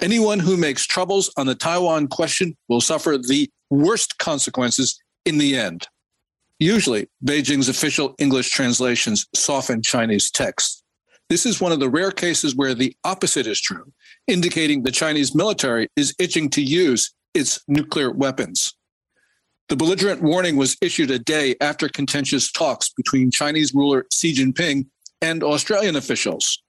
Anyone 0.00 0.38
who 0.38 0.56
makes 0.56 0.86
troubles 0.86 1.32
on 1.36 1.46
the 1.46 1.54
Taiwan 1.54 2.08
question 2.08 2.56
will 2.68 2.80
suffer 2.80 3.18
the 3.18 3.50
worst 3.70 4.18
consequences 4.18 5.00
in 5.24 5.38
the 5.38 5.56
end. 5.56 5.86
Usually, 6.58 7.08
Beijing's 7.24 7.68
official 7.68 8.14
English 8.18 8.50
translations 8.50 9.26
soften 9.34 9.82
Chinese 9.82 10.30
text. 10.30 10.82
This 11.28 11.44
is 11.44 11.60
one 11.60 11.72
of 11.72 11.80
the 11.80 11.90
rare 11.90 12.10
cases 12.10 12.56
where 12.56 12.74
the 12.74 12.96
opposite 13.04 13.46
is 13.46 13.60
true, 13.60 13.92
indicating 14.26 14.82
the 14.82 14.90
Chinese 14.90 15.34
military 15.34 15.88
is 15.96 16.14
itching 16.18 16.48
to 16.50 16.62
use 16.62 17.14
its 17.34 17.60
nuclear 17.68 18.10
weapons. 18.10 18.74
The 19.68 19.76
belligerent 19.76 20.22
warning 20.22 20.56
was 20.56 20.78
issued 20.80 21.10
a 21.10 21.18
day 21.18 21.54
after 21.60 21.90
contentious 21.90 22.50
talks 22.50 22.88
between 22.88 23.30
Chinese 23.30 23.74
ruler 23.74 24.06
Xi 24.10 24.34
Jinping 24.34 24.86
and 25.20 25.42
Australian 25.42 25.96
officials. 25.96 26.62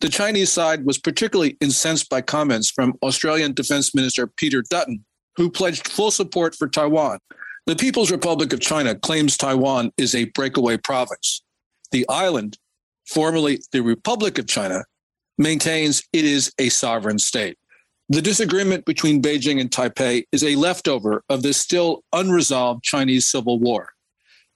The 0.00 0.08
Chinese 0.08 0.52
side 0.52 0.84
was 0.84 0.98
particularly 0.98 1.56
incensed 1.60 2.08
by 2.08 2.20
comments 2.20 2.70
from 2.70 2.94
Australian 3.02 3.52
Defense 3.52 3.94
Minister 3.96 4.28
Peter 4.28 4.62
Dutton, 4.70 5.04
who 5.36 5.50
pledged 5.50 5.88
full 5.88 6.12
support 6.12 6.54
for 6.54 6.68
Taiwan. 6.68 7.18
The 7.66 7.74
People's 7.74 8.12
Republic 8.12 8.52
of 8.52 8.60
China 8.60 8.94
claims 8.94 9.36
Taiwan 9.36 9.90
is 9.96 10.14
a 10.14 10.26
breakaway 10.26 10.76
province. 10.76 11.42
The 11.90 12.06
island, 12.08 12.58
formerly 13.08 13.60
the 13.72 13.82
Republic 13.82 14.38
of 14.38 14.46
China, 14.46 14.84
maintains 15.36 16.02
it 16.12 16.24
is 16.24 16.52
a 16.60 16.68
sovereign 16.68 17.18
state. 17.18 17.58
The 18.08 18.22
disagreement 18.22 18.84
between 18.84 19.20
Beijing 19.20 19.60
and 19.60 19.68
Taipei 19.68 20.24
is 20.30 20.44
a 20.44 20.54
leftover 20.54 21.24
of 21.28 21.42
the 21.42 21.52
still 21.52 22.04
unresolved 22.12 22.84
Chinese 22.84 23.26
Civil 23.26 23.58
War. 23.58 23.94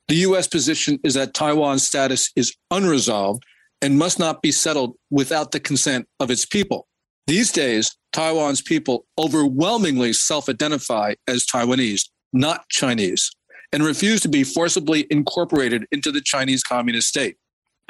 The 0.06 0.14
U.S. 0.16 0.46
position 0.46 1.00
is 1.02 1.14
that 1.14 1.34
Taiwan's 1.34 1.82
status 1.82 2.30
is 2.36 2.54
unresolved 2.70 3.42
and 3.82 3.98
must 3.98 4.20
not 4.20 4.40
be 4.40 4.52
settled 4.52 4.94
without 5.10 5.50
the 5.50 5.58
consent 5.58 6.06
of 6.20 6.30
its 6.30 6.46
people. 6.46 6.86
These 7.26 7.50
days, 7.50 7.96
Taiwan's 8.12 8.62
people 8.62 9.06
overwhelmingly 9.18 10.12
self 10.12 10.48
identify 10.48 11.14
as 11.26 11.44
Taiwanese, 11.44 12.08
not 12.32 12.68
Chinese, 12.68 13.32
and 13.72 13.82
refuse 13.82 14.20
to 14.20 14.28
be 14.28 14.44
forcibly 14.44 15.08
incorporated 15.10 15.86
into 15.90 16.12
the 16.12 16.20
Chinese 16.20 16.62
Communist 16.62 17.08
state. 17.08 17.36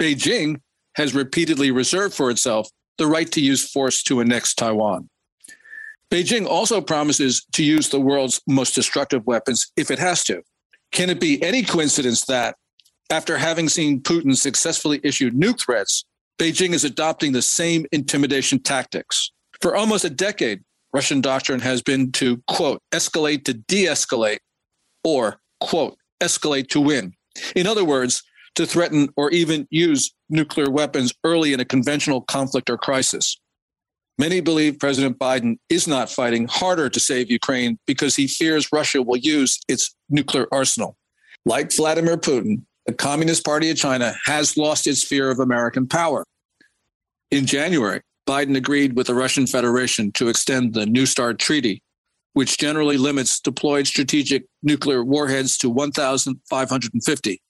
Beijing 0.01 0.61
has 0.97 1.15
repeatedly 1.15 1.71
reserved 1.71 2.15
for 2.15 2.31
itself 2.31 2.71
the 2.97 3.07
right 3.07 3.31
to 3.33 3.43
use 3.43 3.71
force 3.71 4.03
to 4.05 4.21
annex 4.21 4.55
Taiwan. 4.55 5.11
Beijing 6.11 6.47
also 6.47 6.81
promises 6.81 7.47
to 7.53 7.63
use 7.63 7.89
the 7.89 8.01
world's 8.01 8.41
most 8.49 8.75
destructive 8.75 9.25
weapons 9.27 9.71
if 9.77 9.91
it 9.91 9.99
has 9.99 10.25
to. 10.25 10.43
Can 10.91 11.09
it 11.09 11.21
be 11.21 11.41
any 11.43 11.63
coincidence 11.63 12.25
that, 12.25 12.57
after 13.11 13.39
having 13.39 13.69
seen 13.69 14.01
Putin 14.01 14.37
successfully 14.37 15.01
issue 15.05 15.31
nuke 15.31 15.61
threats, 15.65 16.05
Beijing 16.39 16.73
is 16.73 16.85
adopting 16.85 17.33
the 17.33 17.43
same 17.43 17.87
intimidation 17.93 18.59
tactics? 18.61 19.31
For 19.61 19.77
almost 19.77 20.05
a 20.05 20.11
decade, 20.11 20.63
Russian 20.93 21.21
doctrine 21.21 21.61
has 21.61 21.81
been 21.81 22.11
to, 22.13 22.43
quote, 22.49 22.83
escalate 22.91 23.45
to 23.45 23.55
de 23.55 23.87
escalate, 23.87 24.41
or, 25.05 25.41
quote, 25.61 25.97
escalate 26.21 26.69
to 26.71 26.81
win. 26.81 27.13
In 27.55 27.69
other 27.69 27.85
words, 27.85 28.25
to 28.57 28.67
threaten 28.67 29.09
or 29.17 29.31
even 29.31 29.69
use 29.71 30.13
nuclear 30.29 30.69
weapons 30.71 31.13
early 31.23 31.53
in 31.53 31.61
a 31.61 31.65
conventional 31.65 32.23
conflict 32.23 32.69
or 32.69 32.77
crisis. 32.77 33.41
Many 34.21 34.43
believe 34.43 34.79
President 34.79 35.19
Biden 35.19 35.57
is 35.71 35.89
not 35.89 36.11
fighting 36.11 36.47
harder 36.47 36.91
to 36.91 37.01
save 37.01 37.31
Ukraine 37.31 37.79
because 37.87 38.15
he 38.15 38.27
fears 38.29 38.69
Russia 38.71 39.01
will 39.01 39.17
use 39.17 39.59
its 39.67 39.95
nuclear 40.11 40.47
arsenal. 40.53 40.99
Like 41.47 41.73
Vladimir 41.75 42.19
Putin, 42.19 42.65
the 42.85 42.93
Communist 42.93 43.47
Party 43.47 43.71
of 43.71 43.79
China 43.79 44.13
has 44.27 44.59
lost 44.59 44.87
its 44.87 45.03
fear 45.03 45.31
of 45.31 45.39
American 45.39 45.89
power. 45.89 46.27
In 47.31 47.47
January, 47.47 48.03
Biden 48.29 48.59
agreed 48.59 48.95
with 48.95 49.07
the 49.07 49.15
Russian 49.15 49.47
Federation 49.47 50.13
to 50.13 50.29
extend 50.29 50.75
the 50.75 50.85
New 50.85 51.07
START 51.07 51.39
treaty, 51.39 51.83
which 52.35 52.59
generally 52.59 52.99
limits 52.99 53.41
deployed 53.41 53.87
strategic 53.87 54.45
nuclear 54.63 55.03
warheads 55.03 55.57
to 55.57 55.71
1,550. 55.71 57.41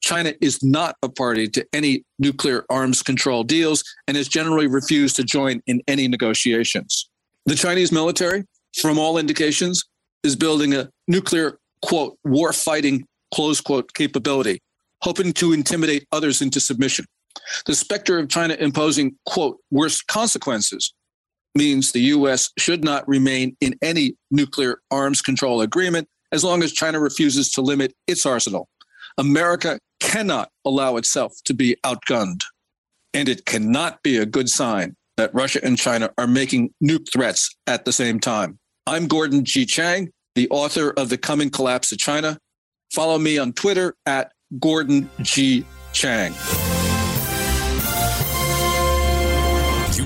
China 0.00 0.32
is 0.40 0.62
not 0.62 0.96
a 1.02 1.08
party 1.08 1.48
to 1.48 1.66
any 1.72 2.04
nuclear 2.18 2.64
arms 2.70 3.02
control 3.02 3.42
deals 3.42 3.82
and 4.06 4.16
has 4.16 4.28
generally 4.28 4.66
refused 4.66 5.16
to 5.16 5.24
join 5.24 5.60
in 5.66 5.82
any 5.88 6.06
negotiations. 6.08 7.08
The 7.46 7.54
Chinese 7.54 7.92
military, 7.92 8.44
from 8.80 8.98
all 8.98 9.18
indications, 9.18 9.82
is 10.22 10.36
building 10.36 10.74
a 10.74 10.88
nuclear, 11.08 11.58
quote, 11.82 12.18
war 12.24 12.52
fighting, 12.52 13.06
close 13.34 13.60
quote, 13.60 13.92
capability, 13.94 14.60
hoping 15.02 15.32
to 15.34 15.52
intimidate 15.52 16.06
others 16.12 16.42
into 16.42 16.60
submission. 16.60 17.04
The 17.66 17.74
specter 17.74 18.18
of 18.18 18.28
China 18.28 18.54
imposing, 18.54 19.16
quote, 19.26 19.58
worst 19.70 20.06
consequences 20.06 20.92
means 21.54 21.92
the 21.92 22.00
U.S. 22.00 22.50
should 22.58 22.84
not 22.84 23.06
remain 23.08 23.56
in 23.60 23.74
any 23.82 24.16
nuclear 24.30 24.78
arms 24.90 25.22
control 25.22 25.62
agreement 25.62 26.08
as 26.32 26.44
long 26.44 26.62
as 26.62 26.72
China 26.72 27.00
refuses 27.00 27.50
to 27.52 27.60
limit 27.60 27.94
its 28.06 28.26
arsenal. 28.26 28.68
America 29.18 29.78
cannot 30.00 30.50
allow 30.64 30.96
itself 30.96 31.34
to 31.44 31.54
be 31.54 31.76
outgunned. 31.84 32.42
And 33.14 33.28
it 33.28 33.46
cannot 33.46 34.02
be 34.02 34.18
a 34.18 34.26
good 34.26 34.48
sign 34.48 34.96
that 35.16 35.34
Russia 35.34 35.60
and 35.64 35.78
China 35.78 36.10
are 36.18 36.26
making 36.26 36.70
nuke 36.82 37.10
threats 37.12 37.54
at 37.66 37.84
the 37.84 37.92
same 37.92 38.20
time. 38.20 38.58
I'm 38.86 39.06
Gordon 39.08 39.44
G. 39.44 39.64
Chang, 39.64 40.10
the 40.34 40.48
author 40.50 40.90
of 40.90 41.08
The 41.08 41.18
Coming 41.18 41.50
Collapse 41.50 41.92
of 41.92 41.98
China. 41.98 42.38
Follow 42.92 43.18
me 43.18 43.38
on 43.38 43.52
Twitter 43.52 43.94
at 44.04 44.32
Gordon 44.60 45.10
G. 45.22 45.64
Chang. 45.92 46.34